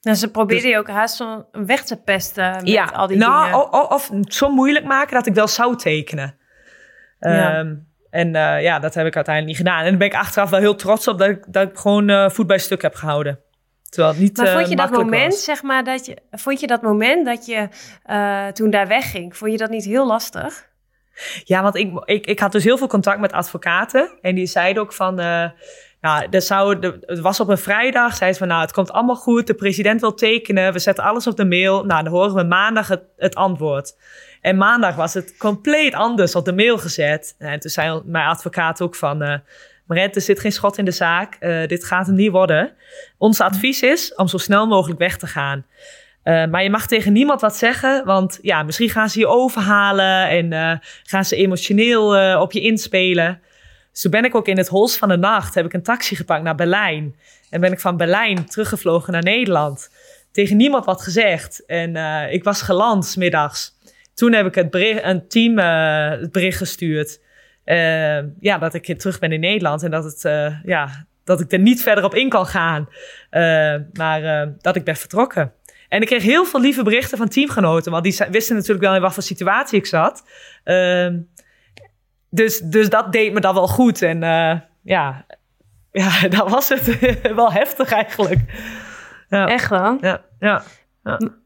[0.00, 3.90] Nou, ze probeerden je ook haast zo weg te pesten met al die nou, dingen.
[3.90, 6.38] of het zo moeilijk maken dat ik wel zou tekenen.
[7.18, 7.58] Ja.
[7.58, 7.74] Ehm,
[8.10, 9.82] en eh, ja, dat heb ik uiteindelijk niet gedaan.
[9.84, 12.46] En daar ben ik achteraf wel heel trots op dat ik, dat ik gewoon voet
[12.46, 13.40] bij stuk heb gehouden.
[13.96, 15.44] Terwijl het niet Maar eh, vond je dat moment, was.
[15.44, 17.68] zeg maar, dat je, vond je dat moment dat je
[18.04, 20.68] eh, toen daar wegging, vond je dat niet heel lastig?
[21.44, 24.10] Ja, want ik, ik, ik had dus heel veel contact met advocaten.
[24.20, 25.18] En die zeiden ook van...
[25.20, 25.44] eh
[26.00, 28.16] nou, er zou, er- het was op een vrijdag.
[28.16, 29.46] Zeiden ze van, nou, het komt allemaal goed.
[29.46, 30.72] De president wil tekenen.
[30.72, 31.84] We zetten alles op de mail.
[31.84, 33.96] Nou, dan horen we maandag het, het antwoord.
[34.40, 37.34] En maandag was het compleet anders op de mail gezet.
[37.38, 39.42] En toen zei mijn advocaat ook van...
[39.86, 41.36] Maret, er zit geen schot in de zaak.
[41.40, 42.72] Eh, dit gaat hem niet worden.
[43.18, 45.66] Ons advies is om zo snel mogelijk weg te gaan.
[46.22, 50.28] Eh, maar je mag tegen niemand wat zeggen, want ja, misschien gaan ze je overhalen
[50.28, 53.40] en eh, gaan ze emotioneel op je inspelen.
[53.92, 56.42] Toen ben ik ook in het holst van de nacht, heb ik een taxi gepakt
[56.42, 57.16] naar Berlijn.
[57.50, 59.90] En ben ik van Berlijn teruggevlogen naar Nederland.
[60.32, 61.64] Tegen niemand wat gezegd.
[61.66, 61.96] En
[62.32, 63.72] ik was geland middags.
[64.14, 67.20] Toen heb ik het bericht, een team het bericht gestuurd.
[67.66, 71.52] Eh, ja, dat ik terug ben in Nederland en dat, het, eh, ja, dat ik
[71.52, 72.88] er niet verder op in kan gaan.
[73.30, 75.52] Eh, maar dat ik ben vertrokken.
[75.88, 79.00] En ik kreeg heel veel lieve berichten van teamgenoten, want die wisten natuurlijk wel in
[79.00, 80.24] wat voor situatie ik zat.
[80.64, 81.18] Ehm,
[82.30, 84.02] dus, dus dat deed me dan wel goed.
[84.02, 84.20] En
[84.82, 85.26] ja,
[85.92, 86.98] ja, dat was het.
[87.34, 88.40] wel heftig eigenlijk.
[89.28, 89.98] Ja, Echt wel.
[90.00, 90.62] ja, ja.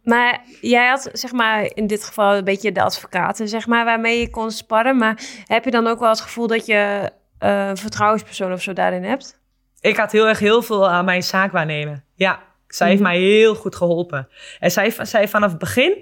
[0.03, 4.21] Maar jij had, zeg maar, in dit geval een beetje de advocaten, zeg maar, waarmee
[4.21, 4.97] je kon sparren.
[4.97, 8.73] Maar heb je dan ook wel het gevoel dat je eh, een vertrouwenspersoon of zo
[8.73, 9.41] daarin hebt?
[9.81, 12.05] Ik had heel erg heel veel aan mijn zaak waarnemen.
[12.15, 14.29] Ja, zij heeft mij heel goed geholpen.
[14.61, 15.97] En zij zei vanaf het begin,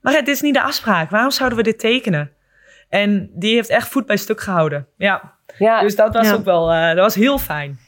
[0.00, 1.10] maar het is niet de afspraak.
[1.10, 2.30] Waarom zouden we dit tekenen?
[2.88, 4.86] En die heeft echt voet bij stuk gehouden.
[4.96, 6.34] Ja, Ja, dus dat was Ja.
[6.34, 7.78] ook wel, eh, dat was heel fijn.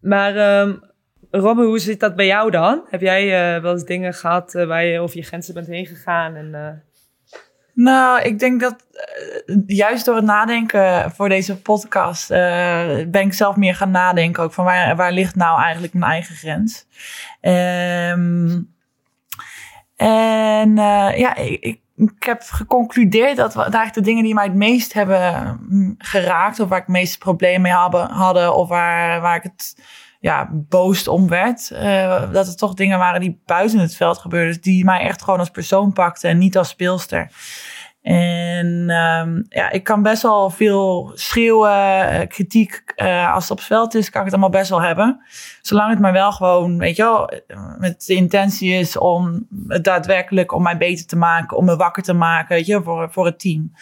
[0.00, 0.74] Maar ehm
[1.30, 2.82] Robbe, hoe zit dat bij jou dan?
[2.88, 5.86] Heb jij eh, wel eens dingen gehad eh, waar je over je grenzen bent heen
[5.86, 6.34] gegaan?
[6.34, 6.68] En, eh,
[7.74, 8.86] Nou, ik denk dat
[9.66, 14.64] juist door het nadenken voor deze podcast ben ik zelf meer gaan nadenken ook van
[14.64, 16.86] waar, waar ligt nou eigenlijk mijn eigen grens.
[17.40, 18.60] Ehm,
[19.96, 20.76] en
[21.16, 21.80] ja, ik, ik,
[22.18, 26.78] heb geconcludeerd dat eigenlijk de dingen die mij het meest hebben mm, geraakt of waar
[26.78, 29.74] ik het meeste problemen mee hadden of waar, waar ik het
[30.20, 34.52] ja, boos om werd, eh, dat het toch dingen waren die buiten het veld gebeurden,
[34.52, 37.30] dus die mij echt gewoon als persoon pakten en niet als speelster.
[38.02, 42.82] En ehm, ja, ik kan best wel veel schreeuwen, eh, kritiek.
[42.96, 45.20] eh, als het op het veld is, kan ik het allemaal best wel hebben.
[45.62, 47.30] Zolang het maar wel gewoon, weet je wel,
[47.78, 52.02] met de intentie is om het daadwerkelijk om mij beter te maken, om me wakker
[52.02, 53.72] te maken, weet je, voor, voor het team.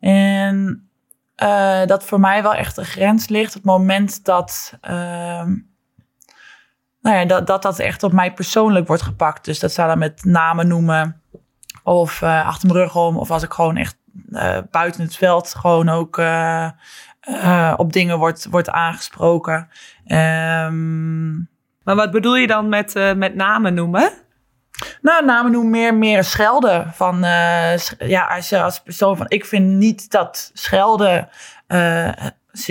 [0.00, 0.90] En
[1.40, 3.54] eh, dat voor mij wel echt een grens ligt.
[3.54, 5.56] Het moment dat, ehm,
[7.00, 9.44] nou ja, dat, dat dat echt op mij persoonlijk wordt gepakt.
[9.44, 11.20] Dus dat zou dan met namen noemen.
[11.82, 13.16] Of eh, achter mijn rug om.
[13.16, 13.96] Of als ik gewoon echt
[14.32, 16.70] eh, buiten het veld gewoon ook eh,
[17.76, 19.68] op dingen wordt, wordt aangesproken.
[20.06, 21.30] Ehm,
[21.82, 24.12] Maar wat bedoel je dan met, met namen noemen?
[25.02, 26.92] nou, namen noemen meer, meer schelden.
[26.94, 27.18] Van,
[27.98, 31.28] ja, als je als persoon van, ik vind niet dat schelden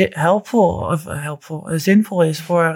[0.09, 2.75] helpvol, of helpvol, zinvol is voor,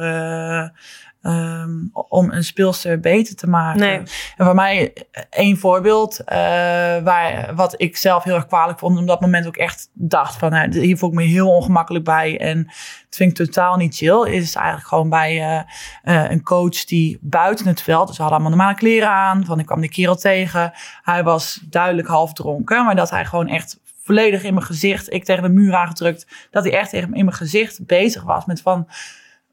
[1.23, 1.71] eh, ehm,
[2.09, 3.79] om een speelster beter te maken.
[3.79, 3.97] Nee.
[4.37, 4.93] En voor mij
[5.29, 6.37] één voorbeeld, eh,
[7.03, 10.51] waar, wat ik zelf heel erg kwalijk vond, op dat moment ook echt dacht van,
[10.51, 12.57] nou, hier voel ik me heel ongemakkelijk bij en
[13.05, 15.59] het vind ik totaal niet chill, is eigenlijk gewoon bij eh,
[16.03, 19.59] eh, een coach die buiten het veld, dus we hadden allemaal normale kleren aan, van
[19.59, 20.71] ik kwam die kerel tegen,
[21.03, 25.25] hij was duidelijk half dronken, maar dat hij gewoon echt volledig in mijn gezicht, ik
[25.25, 28.87] tegen de muur aangedrukt, dat hij echt in mijn gezicht bezig was met van,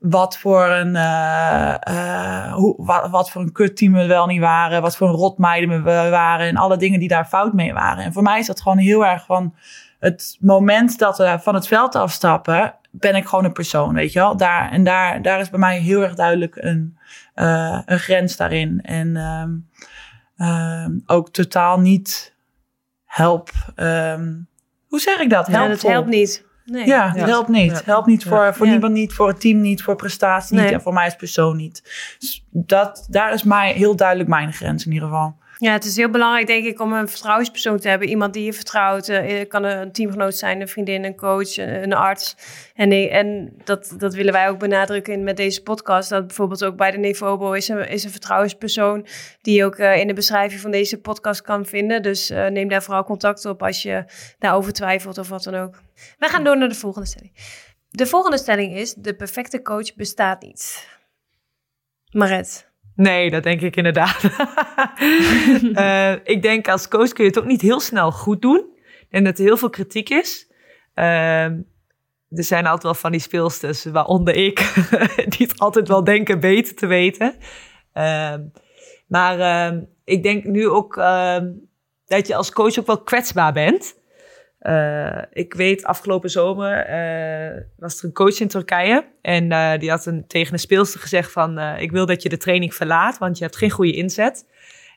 [0.00, 4.82] wat voor een, eh, eh, hoe, wat, wat voor een kutteam we wel niet waren.
[4.82, 6.48] Wat voor een rotmeiden we waren.
[6.48, 8.04] En alle dingen die daar fout mee waren.
[8.04, 9.54] En voor mij is dat gewoon heel erg van
[9.98, 12.74] het moment dat we van het veld afstappen.
[12.90, 14.36] Ben ik gewoon een persoon, weet je wel.
[14.36, 16.98] Daar, en daar, daar is bij mij heel erg duidelijk een,
[17.34, 18.80] eh, een grens daarin.
[18.82, 19.50] En ehm,
[20.36, 22.34] ehm, ook totaal niet
[23.04, 23.50] help.
[23.74, 24.34] ehm,
[24.86, 25.46] hoe zeg ik dat?
[25.46, 26.48] Ja, dat helpt niet.
[26.70, 26.86] Nee.
[26.86, 27.84] Ja, het helpt niet.
[27.84, 30.74] Helpt niet voor, voor niemand niet, voor het team niet, voor prestatie niet Nee.
[30.74, 31.82] en voor mij als persoon niet.
[32.18, 35.36] Dus dat, daar is mij, heel duidelijk mijn grens in ieder geval.
[35.60, 38.08] Ja, het is heel belangrijk, denk ik, om een vertrouwenspersoon te hebben.
[38.08, 39.08] Iemand die je vertrouwt.
[39.08, 42.36] Eh, Het kan een teamgenoot zijn, een vriendin, een coach, een een arts.
[42.74, 46.08] En, en dat, dat willen wij ook benadrukken met deze podcast.
[46.08, 49.06] Dat bijvoorbeeld ook bij de Nevobo is een, is een vertrouwenspersoon...
[49.42, 52.02] die je ook eh, in de beschrijving van deze podcast kan vinden.
[52.02, 54.04] Dus eh, neem daar vooral contact op als je
[54.38, 55.80] daarover twijfelt of wat dan ook.
[56.18, 57.32] We gaan door naar de volgende stelling.
[57.90, 58.94] De volgende stelling is...
[58.94, 60.88] de perfecte coach bestaat niet.
[62.10, 62.69] Maret.
[62.94, 64.22] Nee, dat denk ik inderdaad.
[65.74, 68.64] Eh, ik denk als coach kun je het ook niet heel snel goed doen.
[69.10, 70.50] En dat er heel veel kritiek is.
[70.94, 71.60] Ehm,
[72.30, 74.58] er zijn altijd wel van die speelsters, waaronder ik,
[75.36, 77.34] die het altijd wel denken beter te weten.
[77.92, 78.42] Ehm,
[79.06, 80.94] maar ehm, ik denk nu ook
[82.06, 83.99] dat je als coach ook wel kwetsbaar bent.
[84.60, 89.04] Eh, ik weet, afgelopen zomer eh, was er een coach in Turkije.
[89.22, 91.58] En eh, die had een, tegen een speelster gezegd van...
[91.58, 94.46] ik wil dat je de training verlaat, want je hebt geen goede inzet.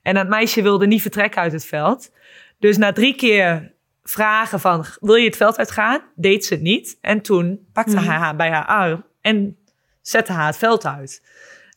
[0.01, 2.11] En dat meisje wilde niet vertrekken uit het veld.
[2.59, 4.85] Dus na drie keer vragen van...
[4.99, 6.01] wil je het veld uitgaan?
[6.15, 6.97] Deed ze het niet.
[7.01, 9.57] En toen pakte hij haar bij haar arm en
[10.01, 11.25] zette haar het veld uit.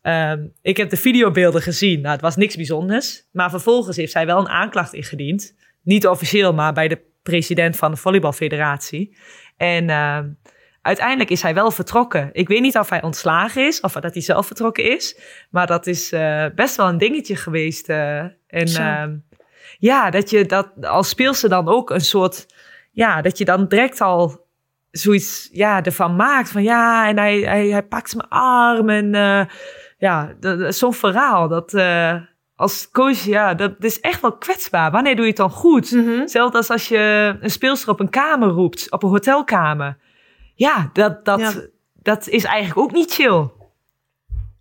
[0.02, 2.00] Ehm, ik heb de videobeelden gezien.
[2.00, 3.26] Nou, het was niks bijzonders.
[3.32, 5.54] Maar vervolgens heeft zij wel een aanklacht ingediend.
[5.82, 7.00] Niet officieel, maar bij de
[7.30, 9.16] president van de volleybalfederatie.
[9.56, 10.28] En ehm,
[10.82, 12.28] uiteindelijk is hij wel vertrokken.
[12.32, 15.18] Ik weet niet of hij ontslagen is of dat hij zelf vertrokken is.
[15.50, 17.88] Maar dat is eh, best wel een dingetje geweest.
[17.88, 18.18] eh.
[18.18, 19.16] en ehm,
[19.78, 22.46] ja, dat je dat als speelster dan ook een soort...
[22.92, 24.46] Ja, dat je dan direct al
[24.90, 26.50] zoiets ja, ervan maakt.
[26.50, 28.88] Van ja, en hij, hij, hij pakt mijn arm.
[28.88, 29.44] En eh,
[29.98, 30.34] ja,
[30.70, 31.48] zo'n verhaal.
[31.48, 31.72] Dat
[32.56, 34.90] als coach, ja, dat is echt wel kwetsbaar.
[34.90, 35.90] Wanneer doe je het dan goed?
[35.90, 36.26] Mhm.
[36.26, 39.96] Zelfs als als je een speelster op een kamer roept, op een hotelkamer.
[40.54, 41.52] Ja, dat, dat, Ja.
[41.94, 43.48] dat is eigenlijk ook niet chill.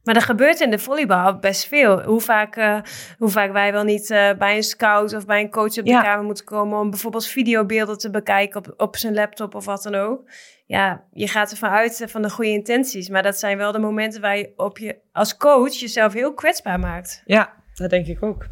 [0.04, 2.02] Maar er gebeurt in de volleybal best veel.
[2.04, 2.78] Hoe vaak, eh,
[3.18, 5.92] hoe vaak wij wel niet eh, bij een scout of bij een coach op de
[5.92, 6.02] Ja.
[6.02, 9.96] kamer moeten komen om bijvoorbeeld videobeelden te bekijken op, op zijn laptop of wat dan
[9.96, 10.22] ook.
[10.66, 13.80] Ja, je gaat ervan uit eh, van de goede intenties, maar dat zijn wel de
[13.80, 17.22] momenten waar je op je als coach jezelf heel kwetsbaar maakt.
[17.26, 18.46] Ja, dat denk ik ook.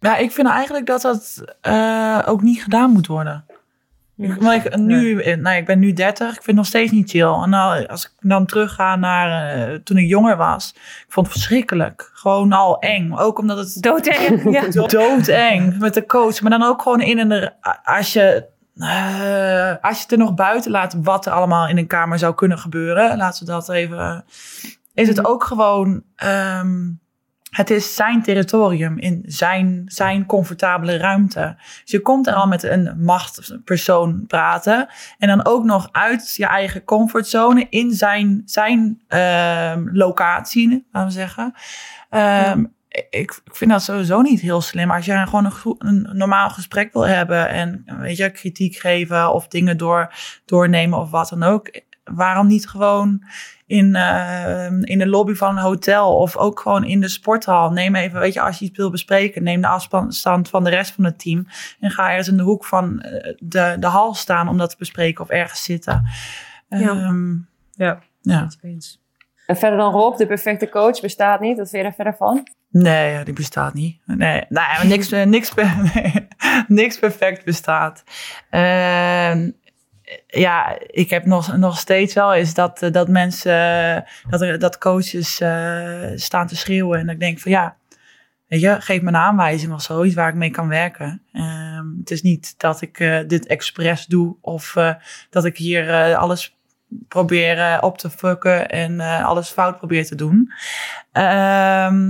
[0.00, 3.44] Ja, ik vind eigenlijk dat dat eh, ook niet gedaan moet worden.
[4.16, 7.10] Ik, maar ik, nu, nou, ik ben nu 30, ik vind het nog steeds niet
[7.10, 7.32] chill.
[7.42, 11.36] En nou, als ik dan terugga naar eh, toen ik jonger was, ik vond het
[11.36, 12.10] verschrikkelijk.
[12.12, 13.12] Gewoon al eng.
[13.12, 14.42] Ook omdat het Doodeng.
[14.72, 14.86] ja.
[14.86, 16.40] doodeng met de coach.
[16.40, 17.54] Maar dan ook gewoon in en er,
[17.84, 18.46] als je,
[18.76, 22.34] eh, als je het er nog buiten laat wat er allemaal in een kamer zou
[22.34, 23.16] kunnen gebeuren.
[23.16, 24.24] Laten we dat even.
[24.94, 26.02] Is het ook gewoon.
[26.16, 26.88] ehm,
[27.56, 31.56] het is zijn territorium in zijn, zijn comfortabele ruimte.
[31.82, 34.88] Dus je komt er al met een machtpersoon praten.
[35.18, 41.14] En dan ook nog uit je eigen comfortzone in zijn, zijn ehm, locatie, laten we
[41.14, 41.54] zeggen.
[42.10, 42.64] Ehm,
[43.10, 44.90] ik, ik vind dat sowieso niet heel slim.
[44.90, 49.76] Als jij gewoon een, normaal gesprek wil hebben en weet je, kritiek geven of dingen
[49.76, 51.80] door, doornemen of wat dan ook.
[52.04, 53.22] Waarom niet gewoon
[53.66, 57.70] in, eh, in de lobby van een hotel of ook gewoon in de sporthal?
[57.70, 60.92] Neem even, weet je, als je iets wil bespreken, neem de afstand van de rest
[60.94, 61.46] van het team
[61.80, 64.76] en ga ergens in de hoek van eh, de, de hal staan om dat te
[64.78, 66.02] bespreken of ergens zitten.
[66.68, 66.78] Ja.
[66.78, 67.32] Ehm,
[67.72, 68.48] Ja, ja.
[68.62, 69.04] eens.
[69.46, 71.56] En verder dan Rob, de perfecte coach bestaat niet.
[71.58, 72.48] Wat vind je daar verder van?
[72.70, 74.00] Nee, ja, die bestaat niet.
[74.04, 75.52] Nee, nee maar niks, eh, niks,
[76.68, 78.04] niks perfect bestaat.
[78.50, 79.50] Ehm,
[80.26, 84.78] ja, ik heb nog, nog steeds wel eens dat, eh, dat mensen, dat, er, dat
[84.78, 86.98] coaches eh, staan te schreeuwen.
[87.00, 87.76] En ik denk van ja,
[88.46, 91.22] weet je, geef me een aanwijzing of zoiets waar ik mee kan werken.
[91.32, 94.94] Ehm, het is niet dat ik eh, dit expres doe of eh,
[95.30, 96.56] dat ik hier eh, alles
[97.08, 100.52] probeer eh, op te fucken en eh, alles fout probeer te doen.
[101.12, 102.08] Ehm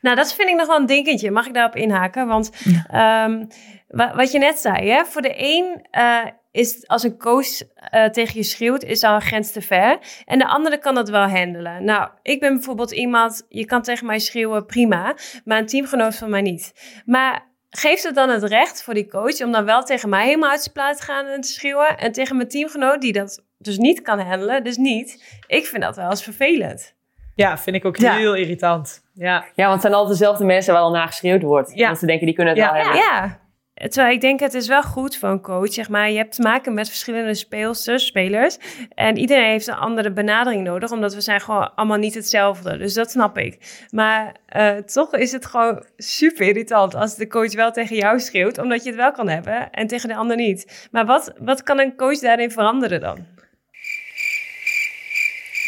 [0.00, 1.30] Nou, dat vind ik nog wel een dingetje.
[1.30, 2.26] Mag ik daarop inhaken?
[2.26, 2.50] Want
[2.90, 3.44] ehm,
[3.88, 5.04] wa- wat je net zei, hè?
[5.04, 6.18] voor de een eh,
[6.56, 9.98] is als een coach eh, tegen je schreeuwt, is al een grens te ver.
[10.24, 11.84] En de andere kan dat wel handelen.
[11.84, 15.16] Nou, ik ben bijvoorbeeld iemand, je kan tegen mij schreeuwen, prima.
[15.44, 16.72] Maar een teamgenoot van mij niet.
[17.04, 20.50] Maar geeft het dan het recht voor die coach om dan wel tegen mij helemaal
[20.50, 21.98] uit zijn plaat te gaan en te schreeuwen?
[21.98, 25.40] En tegen mijn teamgenoot, die dat dus niet kan handelen, dus niet.
[25.46, 26.94] Ik vind dat wel eens vervelend.
[27.34, 28.14] Ja, vind ik ook Ja.
[28.16, 29.02] heel irritant.
[29.14, 29.44] Ja.
[29.54, 31.72] Ja, want het zijn altijd dezelfde mensen waar al naar geschreeuwd wordt.
[31.74, 31.88] Ja.
[31.88, 32.72] Dat ze denken, die kunnen het Ja.
[32.72, 33.00] wel hebben.
[33.00, 33.44] ja.
[33.76, 35.72] Terwijl ik denk, het is wel goed voor een coach.
[35.72, 38.58] Zeg maar, je hebt te maken met verschillende speelsters, spelers.
[38.94, 42.76] En iedereen heeft een andere benadering nodig, omdat we zijn gewoon allemaal niet hetzelfde.
[42.76, 43.84] Dus dat snap ik.
[43.90, 48.58] Maar uh, toch is het gewoon super irritant als de coach wel tegen jou schreeuwt,
[48.58, 50.88] omdat je het wel kan hebben en tegen de ander niet.
[50.90, 53.26] Maar wat, wat kan een coach daarin veranderen dan?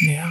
[0.07, 0.25] Ja.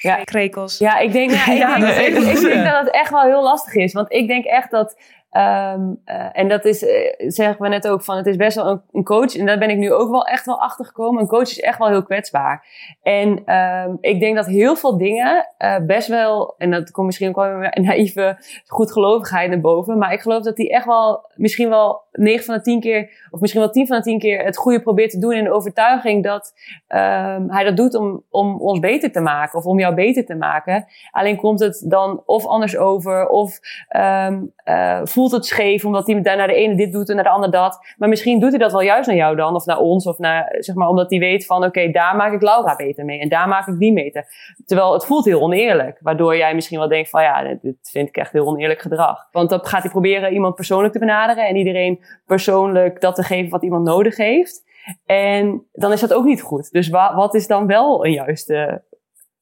[0.00, 0.78] Ja, krekels.
[0.78, 2.06] Ja, ik denk, ja, ik, Ja, denk, nee.
[2.06, 3.92] ik, ik denk dat het echt wel heel lastig is.
[3.92, 4.96] Want ik denk echt dat.
[5.30, 8.82] Ehm, eh, en dat is, eh, zeggen we net ook van, het is best wel
[8.92, 9.36] een, coach.
[9.36, 11.20] En daar ben ik nu ook wel echt wel achter gekomen.
[11.20, 12.66] Een coach is echt wel heel kwetsbaar.
[13.02, 17.28] En ehm, ik denk dat heel veel dingen eh, best wel, en dat komt misschien
[17.28, 19.98] ook wel een naïeve goedgelovigheid naar boven.
[19.98, 23.40] Maar ik geloof dat hij echt wel, misschien wel 9 van de 10 keer, of
[23.40, 26.24] misschien wel 10 van de 10 keer het goede probeert te doen in de overtuiging
[26.24, 26.52] dat
[26.86, 30.34] ehm, hij dat doet om, om ons beter te maken of om jou beter te
[30.34, 30.86] maken.
[31.10, 33.58] Alleen komt het dan of anders over of
[33.88, 37.30] eh, voelt het scheef omdat hij daar naar de ene dit doet en naar de
[37.30, 37.78] ander dat.
[37.96, 40.56] Maar misschien doet hij dat wel juist naar jou dan of naar ons of naar,
[40.58, 43.48] zeg maar, omdat hij weet van oké, daar maak ik Laura beter mee en daar
[43.48, 44.24] maak ik die beter.
[44.66, 48.16] Terwijl het voelt heel oneerlijk, waardoor jij misschien wel denkt van ja, dit, vind ik
[48.16, 49.28] echt heel oneerlijk gedrag.
[49.32, 53.50] Want dan gaat hij proberen iemand persoonlijk te benaderen en iedereen persoonlijk dat te geven
[53.50, 54.62] wat iemand nodig heeft.
[55.06, 56.70] En dan is dat ook niet goed.
[56.72, 58.82] Dus wa wat is dan wel een juiste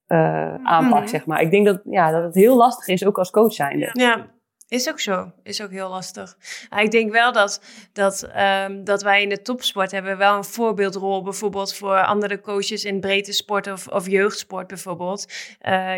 [0.06, 1.08] eh, aanpak, Mhm.
[1.08, 1.40] zeg maar?
[1.40, 3.90] Ik denk dat, ja, dat het heel lastig is, ook als coach zijnde.
[3.92, 4.26] Ja,
[4.68, 5.32] is ook zo.
[5.42, 6.36] Is ook heel lastig.
[6.70, 7.62] Maar ik denk wel dat,
[7.92, 11.22] dat, ehm, dat wij in de topsport hebben wel een voorbeeldrol.
[11.22, 15.26] Bijvoorbeeld voor andere coaches in breedte sport of, of jeugdsport bijvoorbeeld.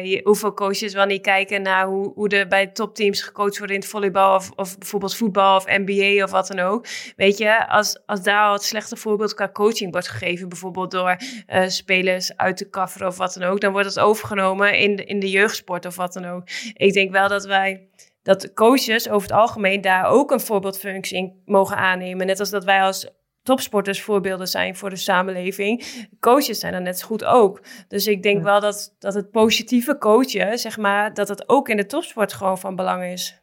[0.03, 3.83] Je, hoeveel coaches wel niet kijken naar hoe, hoe er bij topteams gecoacht worden in
[3.83, 4.35] het volleybal.
[4.35, 6.87] Of, of bijvoorbeeld voetbal of NBA of wat dan ook.
[7.17, 10.49] Weet je, als, als daar al het slechte voorbeeld qua coaching wordt gegeven.
[10.49, 11.17] Bijvoorbeeld door
[11.47, 13.61] eh, spelers uit te kafferen of wat dan ook.
[13.61, 16.43] Dan wordt het overgenomen in de, in de jeugdsport of wat dan ook.
[16.73, 17.89] Ik denk wel dat wij
[18.23, 22.27] dat coaches over het algemeen daar ook een voorbeeldfunctie in mogen aannemen.
[22.27, 23.11] Net als dat wij als
[23.43, 25.85] topsporters voorbeelden zijn voor de samenleving.
[26.21, 27.63] Coaches zijn er net zo goed ook.
[27.89, 31.77] Dus ik denk wel dat, dat het positieve coachen, zeg maar, dat het ook in
[31.77, 33.43] de topsport gewoon van belang is.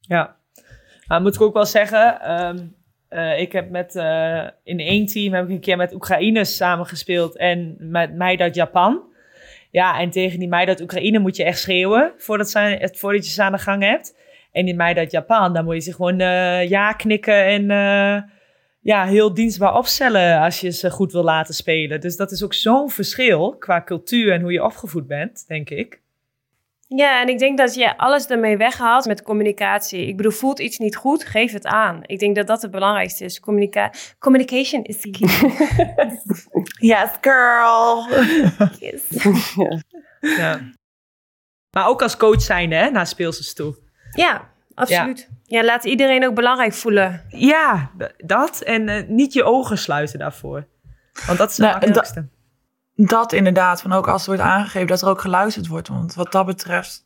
[0.00, 0.36] Ja,
[1.06, 2.66] maar moet ik ook wel zeggen, ehm,
[3.08, 7.36] eh, ik heb met, eh, in één team heb ik een keer met Oekraïners samengespeeld
[7.36, 9.09] en met meiden uit Japan.
[9.70, 13.32] Ja, en tegen die meiden uit Oekraïne moet je echt schreeuwen voordat, ze, voordat je
[13.32, 14.18] ze aan de gang hebt.
[14.52, 18.22] En die meiden uit Japan, daar moet je ze gewoon eh, ja knikken en eh,
[18.80, 22.00] ja, heel dienstbaar opstellen als je ze goed wil laten spelen.
[22.00, 25.99] Dus dat is ook zo'n verschil qua cultuur en hoe je opgevoed bent, denk ik.
[26.96, 30.06] Ja, en ik denk dat je alles ermee weghaalt met communicatie.
[30.06, 32.00] Ik bedoel, voelt iets niet goed, geef het aan.
[32.02, 33.40] Ik denk dat dat het belangrijkste is.
[33.40, 35.28] Communica communication is key.
[36.90, 38.06] Yes, girl.
[38.78, 39.02] Yes.
[40.20, 40.60] Ja.
[41.70, 43.76] Maar ook als coach zijnde, hè, naar speelsters toe.
[44.10, 45.28] Ja, absoluut.
[45.44, 45.64] Ja.
[45.64, 47.24] laat iedereen ook belangrijk voelen.
[47.28, 48.60] Ja, dat.
[48.60, 50.66] En eh, niet je ogen sluiten daarvoor.
[51.26, 52.28] Want dat is het Nou, makkelijkste.
[53.06, 55.88] Dat inderdaad, van ook als er wordt aangegeven dat er ook geluisterd wordt.
[55.88, 57.04] Want wat dat betreft,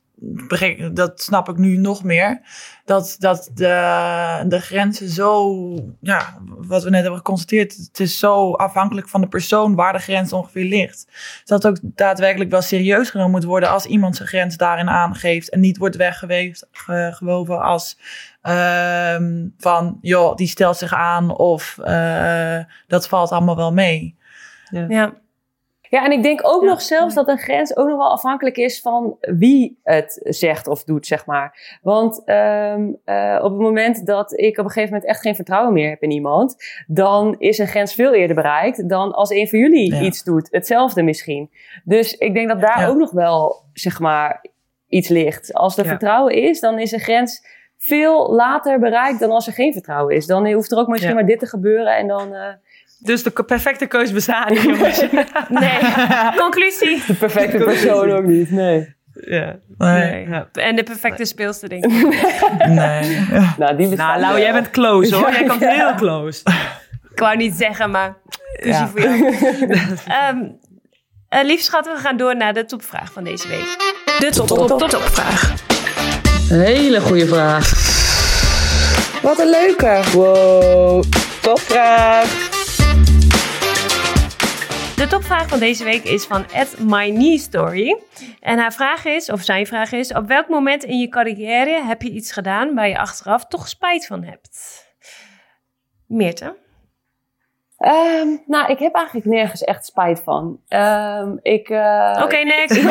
[0.93, 2.41] dat snap ik nu nog meer.
[2.85, 5.55] Dat, dat de, de grenzen zo,
[6.01, 9.99] ja, wat we net hebben geconstateerd, het is zo afhankelijk van de persoon waar de
[9.99, 11.07] grens ongeveer ligt.
[11.07, 15.51] Dus dat ook daadwerkelijk wel serieus genomen moet worden als iemand zijn grens daarin aangeeft
[15.51, 17.99] en niet wordt weggeweefd, ge- gewoven als
[18.43, 24.17] ehm, van, joh, die stelt zich aan of eh, dat valt allemaal wel mee.
[24.71, 24.85] Ja.
[24.89, 25.15] Ja,
[26.03, 26.69] en ik denk ook Ja.
[26.69, 30.85] nog zelfs dat een grens ook nog wel afhankelijk is van wie het zegt of
[30.85, 31.79] doet, zeg maar.
[31.83, 35.73] Want ehm, eh, op het moment dat ik op een gegeven moment echt geen vertrouwen
[35.73, 39.59] meer heb in iemand, dan is een grens veel eerder bereikt dan als een van
[39.59, 40.01] jullie Ja.
[40.01, 40.49] iets doet.
[40.51, 41.51] Hetzelfde misschien.
[41.85, 42.87] Dus ik denk dat daar Ja.
[42.87, 44.45] ook nog wel, zeg maar,
[44.89, 45.53] iets ligt.
[45.55, 45.91] Als er Ja.
[45.91, 47.47] vertrouwen is, dan is een grens
[47.79, 50.27] veel later bereikt dan als er geen vertrouwen is.
[50.27, 51.17] Dan hoeft er ook misschien Ja.
[51.17, 52.49] maar dit te gebeuren en dan eh,
[52.99, 55.01] Dus de perfecte keus bestaat niet, jongens.
[55.49, 55.79] Nee,
[56.37, 57.03] conclusie.
[57.07, 58.51] de perfecte persoon ook niet.
[58.51, 58.95] Nee.
[59.13, 59.57] ja.
[59.79, 60.49] Nee, Ja.
[60.53, 61.93] En de perfecte speelster, denk ik.
[62.67, 63.27] nee.
[63.59, 64.43] Nou, die bestaat Nou, Lau, wel.
[64.43, 65.31] jij bent close hoor.
[65.31, 66.41] Jij komt heel close.
[67.13, 68.17] Ik wou niet zeggen, maar
[68.61, 68.89] kusie Ja.
[68.89, 69.35] voor jou.
[70.09, 70.39] Ehm
[71.29, 73.77] eh, lief schat, we gaan door naar de topvraag van deze week.
[74.19, 75.53] De top, top, top, topvraag.
[76.49, 77.73] Hele goede vraag.
[79.23, 80.01] Wat een leuke.
[80.13, 81.03] Wow.
[81.41, 82.44] Topvraag.
[85.05, 88.03] De topvraag van deze week is van Ed My Knee Story.
[88.41, 92.03] En haar vraag is, of zijn vraag is, op welk moment in je carrière heb
[92.03, 94.87] je iets gedaan waar je achteraf toch spijt van hebt?
[96.07, 96.57] Meerte?
[97.77, 100.61] Ehm, nou, ik heb eigenlijk nergens echt spijt van.
[100.69, 102.77] Ehm, ik, eh, Oké, next.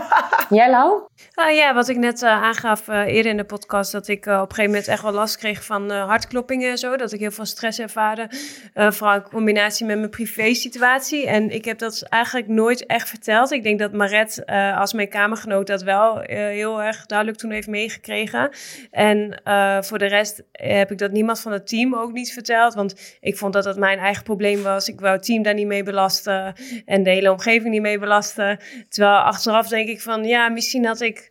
[0.58, 1.06] Jij, Lau?
[1.34, 4.34] Ah, ja, wat ik net uh, aangaf uh, eerder in de podcast, dat ik uh,
[4.34, 6.96] op een gegeven moment echt wel last kreeg van hartkloppingen en zo.
[6.96, 8.28] Dat ik heel veel stress ervaarde,
[8.74, 11.26] vooral in combinatie met mijn privé-situatie.
[11.26, 13.50] En ik heb dat eigenlijk nooit echt verteld.
[13.50, 14.42] Ik denk dat Maret
[14.76, 18.50] als mijn kamergenoot dat wel heel erg duidelijk toen heeft meegekregen.
[18.90, 19.40] En
[19.84, 23.36] voor de rest heb ik dat niemand van het team ook niet verteld, want ik
[23.36, 24.88] vond dat dat mijn eigen probleem was.
[24.88, 26.54] Ik wou het team daar niet mee belasten
[26.84, 28.58] en de hele omgeving niet mee belasten.
[28.88, 31.29] Terwijl achteraf denk ik van, ja, misschien had ik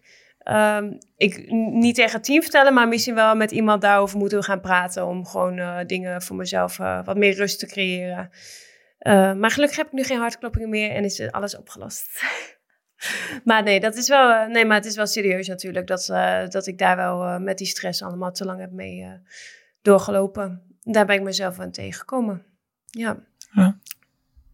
[0.50, 4.62] um, ik niet tegen het team vertellen, maar misschien wel met iemand daarover moeten gaan
[4.62, 5.08] praten.
[5.08, 8.30] Om gewoon uh, dingen voor mezelf uh, wat meer rust te creëren.
[9.00, 12.24] Uh, maar gelukkig heb ik nu geen hartkloppingen meer en is alles opgelost.
[13.44, 16.06] maar nee, dat is wel, nee, maar het is wel serieus natuurlijk dat,
[16.52, 19.08] dat ik daar wel met die stress allemaal te lang heb mee
[19.82, 20.62] doorgelopen.
[20.82, 22.46] Daar ben ik mezelf aan tegengekomen.
[22.86, 23.18] Ja.
[23.52, 23.78] ja.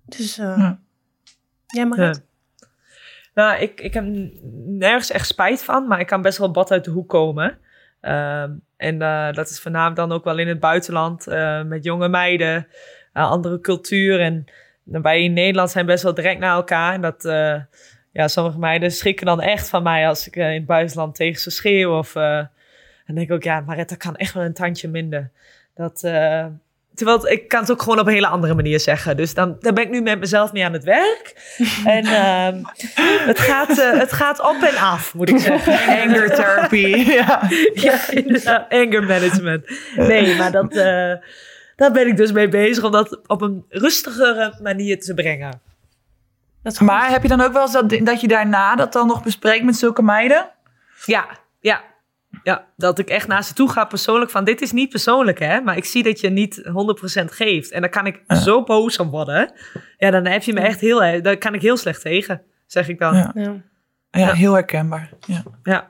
[0.06, 0.80] Dus ja.
[1.68, 2.24] jij mag het.
[3.36, 4.04] Nou, ik, ik heb
[4.66, 7.58] nergens echt spijt van, maar ik kan best wel bad uit de hoek komen.
[8.02, 12.08] Ehm, en uh, dat is voornamelijk dan ook wel in het buitenland uh, met jonge
[12.08, 12.68] meiden,
[13.14, 14.20] uh, andere cultuur.
[14.22, 14.46] En
[14.84, 16.94] wij in Nederland zijn best wel direct naar elkaar.
[16.94, 17.24] En dat,
[18.12, 21.52] ja, sommige meiden schrikken dan echt van mij als ik in het buitenland tegen ze
[21.52, 21.98] schreeuw.
[21.98, 22.52] Of, en
[23.06, 25.32] denk ik ook, ja, Maretta kan echt wel een tandje minder.
[25.74, 26.02] Dat,
[26.96, 29.18] Terwijl ik kan het ook gewoon op een hele andere manier zeggen.
[29.18, 31.56] Dus dan, dan ben ik nu met mezelf mee aan het werk.
[31.86, 32.70] en uh,
[33.28, 36.02] het, gaat, uh, het gaat op en af, moet ik zeggen.
[36.02, 36.88] Anger therapy.
[37.20, 37.42] ja.
[37.74, 38.70] ja, inderdaad.
[38.70, 39.70] Anger management.
[39.96, 41.14] Nee, maar dat, uh,
[41.76, 42.84] daar ben ik dus mee bezig.
[42.84, 45.62] Om dat op een rustigere manier te brengen.
[46.80, 49.64] maar heb je dan ook wel eens dat, dat je daarna dat dan nog bespreekt
[49.64, 50.50] met zulke meiden?
[51.06, 51.26] Ja,
[51.60, 51.82] ja.
[52.44, 55.62] Ja, dat ik echt naar ze toe ga persoonlijk van dit is niet persoonlijk hè,
[55.62, 56.62] maar ik zie dat je niet
[57.22, 57.72] 100% geeft.
[57.72, 59.52] En dan kan ik zo boos om worden.
[59.98, 63.00] Ja, dan heb je me echt heel, daar kan ik heel slecht tegen, zeg ik
[63.00, 63.16] dan.
[63.16, 63.32] Ja,
[64.12, 64.34] ja.
[64.34, 65.10] heel herkenbaar.
[65.26, 65.44] Ja.
[65.64, 65.90] ja.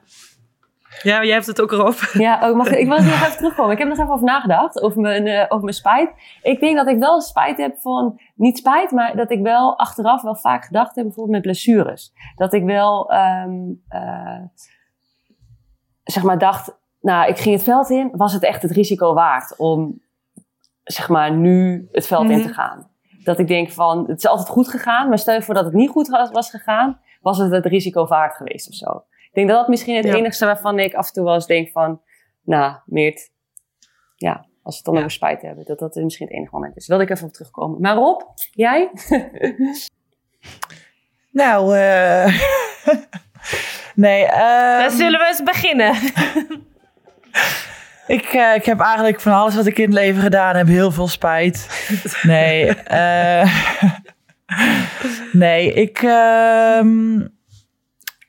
[1.03, 1.93] Ja, jij hebt het ook erop.
[2.13, 3.71] Ja, ook, mag, ik wil nog even terugkomen.
[3.71, 6.09] Ik heb nog even over nagedacht, over mijn, uh, over mijn spijt.
[6.41, 10.21] Ik denk dat ik wel spijt heb van, niet spijt, maar dat ik wel achteraf
[10.21, 12.13] wel vaak gedacht heb, bijvoorbeeld met blessures.
[12.35, 14.41] Dat ik wel, um, uh,
[16.05, 19.55] zeg maar, dacht, nou, ik ging het veld in, was het echt het risico waard
[19.57, 20.01] om,
[20.83, 22.53] zeg maar, nu het veld in te mhm.
[22.53, 22.89] gaan?
[23.23, 25.73] Dat ik denk van, het is altijd goed gegaan, maar stel je voor dat het
[25.73, 29.03] niet goed was gegaan, was het het risico waard geweest of zo.
[29.09, 31.69] Ik denk dat dat misschien het enigste waarvan ik af en toe wel eens denk
[31.69, 32.01] van,
[32.41, 33.31] nou, Meert,
[34.15, 34.99] ja, als we het dan ja.
[34.99, 36.87] over spijt hebben, dat dat misschien het enige moment is.
[36.87, 37.81] Wilde ik even op terugkomen.
[37.81, 38.91] Maar Rob, jij?
[41.31, 42.25] nou, uh,
[43.95, 44.23] Nee.
[44.23, 44.79] Um...
[44.79, 45.95] Dan zullen we eens beginnen.
[48.17, 50.91] ik, uh, ik heb eigenlijk van alles wat ik in het leven gedaan heb heel
[50.91, 51.87] veel spijt.
[52.21, 52.67] Nee.
[52.91, 53.53] Uh,
[55.31, 56.81] nee, ik, uh,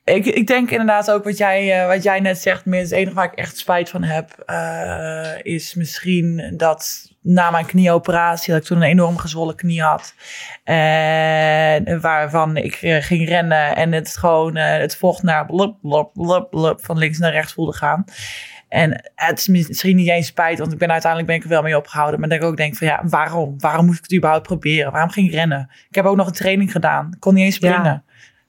[0.04, 2.64] ik, ik denk inderdaad ook wat jij, uh, wat jij net zegt.
[2.64, 4.44] Meer het enige waar ik echt spijt van heb,
[5.42, 10.14] is misschien dat na mijn knieoperatie, dat ik toen een enorm gezwollen knie had.
[10.64, 16.10] En waarvan ik eh, ging rennen en het gewoon uh, het vocht naar blup, blup,
[16.12, 18.04] blup, blup, van links naar rechts voelde gaan.
[18.68, 21.62] En het is misschien niet eens spijt, want ik ben uiteindelijk ben ik er wel
[21.62, 22.20] mee opgehouden.
[22.20, 23.54] Maar dat ik ook denk van ja, waarom?
[23.58, 24.92] Waarom moest ik het überhaupt proberen?
[24.92, 25.70] Waarom ging ik rennen?
[25.88, 27.08] Ik heb ook nog een training gedaan.
[27.12, 27.84] Ik kon niet eens springen.
[27.84, 28.02] Ja.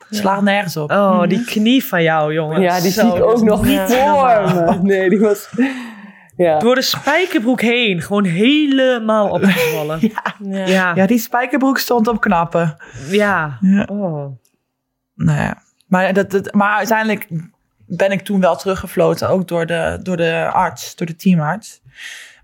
[0.10, 0.92] Slaat nergens op.
[0.92, 2.62] Oh, die knie van jou, jongen.
[2.62, 4.80] Ja, die zie ik ook nog niet voor me.
[4.82, 5.50] Nee, die was...
[6.38, 6.60] Ja.
[6.60, 8.02] Door de spijkerbroek heen.
[8.02, 10.00] Gewoon helemaal opgevallen.
[10.14, 10.36] ja.
[10.66, 10.96] Ja.
[10.96, 11.06] ja.
[11.06, 12.78] die spijkerbroek stond op knappen.
[13.10, 13.60] Ja.
[13.86, 14.26] Oh.
[15.16, 15.62] Nou ja.
[15.88, 17.28] Maar, dat, dat, maar uiteindelijk
[17.86, 19.30] ben ik toen wel teruggefloten.
[19.30, 21.82] Ook door de, door de arts, door de teamarts.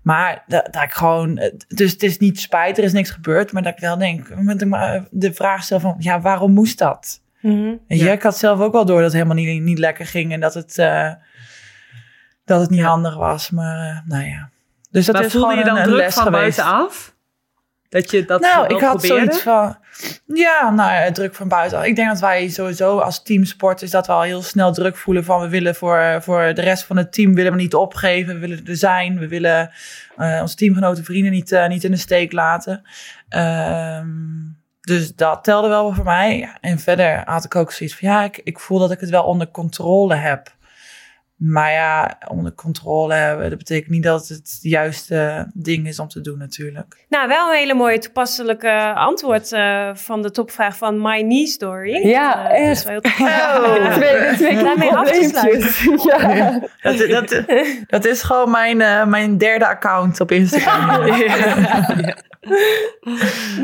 [0.02, 1.52] Maar dat, dat ik gewoon...
[1.68, 3.52] Dus het is niet spijt, er is niks gebeurd.
[3.52, 4.34] Maar dat ik wel denk...
[4.36, 4.58] Met
[5.10, 5.96] de vraag stel van...
[5.98, 7.22] Ja, waarom moest dat?
[7.40, 7.80] Mm -hmm.
[7.86, 8.12] ja.
[8.12, 10.32] Ik had zelf ook wel door dat het helemaal niet, niet lekker ging.
[10.32, 10.78] En dat het...
[10.78, 11.12] Uh,
[12.44, 13.50] dat het niet handig was.
[13.50, 14.50] Maar uh, nou ja.
[14.90, 17.14] Dus dat maar is voelde je dan een, druk van buitenaf?
[17.88, 19.16] Dat je dat nou, ik had probeerde?
[19.16, 19.76] zoiets van.
[20.26, 21.84] Ja, nou ja, druk van buitenaf.
[21.84, 25.24] Ik denk dat wij sowieso als teamsport is dat we al heel snel druk voelen
[25.24, 28.40] van we willen voor, voor de rest van het team willen we niet opgeven, we
[28.40, 29.70] willen er zijn, we willen
[30.18, 32.82] uh, onze teamgenoten, vrienden niet, uh, niet in de steek laten.
[33.28, 36.38] Um, dus dat telde wel voor mij.
[36.38, 39.10] Ja, en verder had ik ook zoiets van ja, ik, ik voel dat ik het
[39.10, 40.54] wel onder controle heb.
[41.46, 46.08] Maar ja, onder controle hebben, dat betekent niet dat het het juiste ding is om
[46.08, 47.04] te doen natuurlijk.
[47.08, 52.06] Nou, wel een hele mooie toepasselijke antwoord uh, van de topvraag van My Knee Story.
[52.06, 52.86] Ja, uh, echt.
[52.86, 56.00] Dat is wel heel oh, twee, twee Daarmee af te sluiten.
[56.04, 56.60] Ja.
[56.82, 57.44] Dat, dat,
[57.86, 61.00] dat, is gewoon mijn, uh, mijn derde account op Instagram.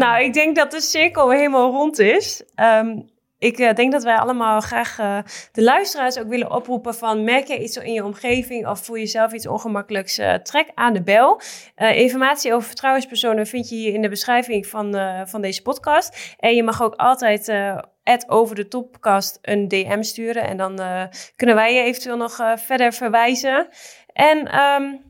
[0.02, 2.42] nou, ik denk dat de cirkel helemaal rond is.
[2.56, 3.08] Um,
[3.40, 5.18] ik uh, denk dat wij allemaal graag uh,
[5.52, 9.06] de luisteraars ook willen oproepen van merk je iets in je omgeving of voel je
[9.06, 11.40] zelf iets ongemakkelijks, uh, trek aan de bel.
[11.76, 16.36] informatie over vertrouwenspersonen vind je hier in de beschrijving van, van deze podcast.
[16.38, 17.52] En je mag ook altijd
[18.26, 20.80] over de topcast een DM sturen en dan
[21.36, 23.68] kunnen wij je eventueel nog verder verwijzen.
[24.12, 25.09] En um,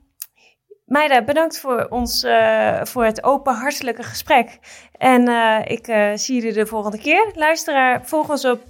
[0.90, 4.58] Meida, bedankt voor, ons, uh, voor het open, hartelijke gesprek.
[4.92, 7.30] En uh, ik uh, zie jullie de volgende keer.
[7.34, 8.60] Luisteraar, volg ons op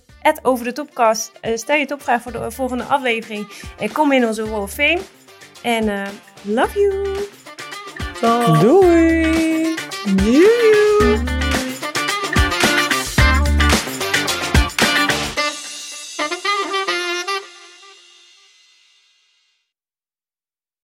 [0.43, 1.33] over de topcast.
[1.55, 3.49] stel je topvraag voor de volgende aflevering.
[3.79, 5.01] En kom in onze Hall of Fame.
[5.63, 6.09] En
[6.43, 7.17] love you.
[8.61, 9.75] Doei.
[10.17, 11.40] Doei.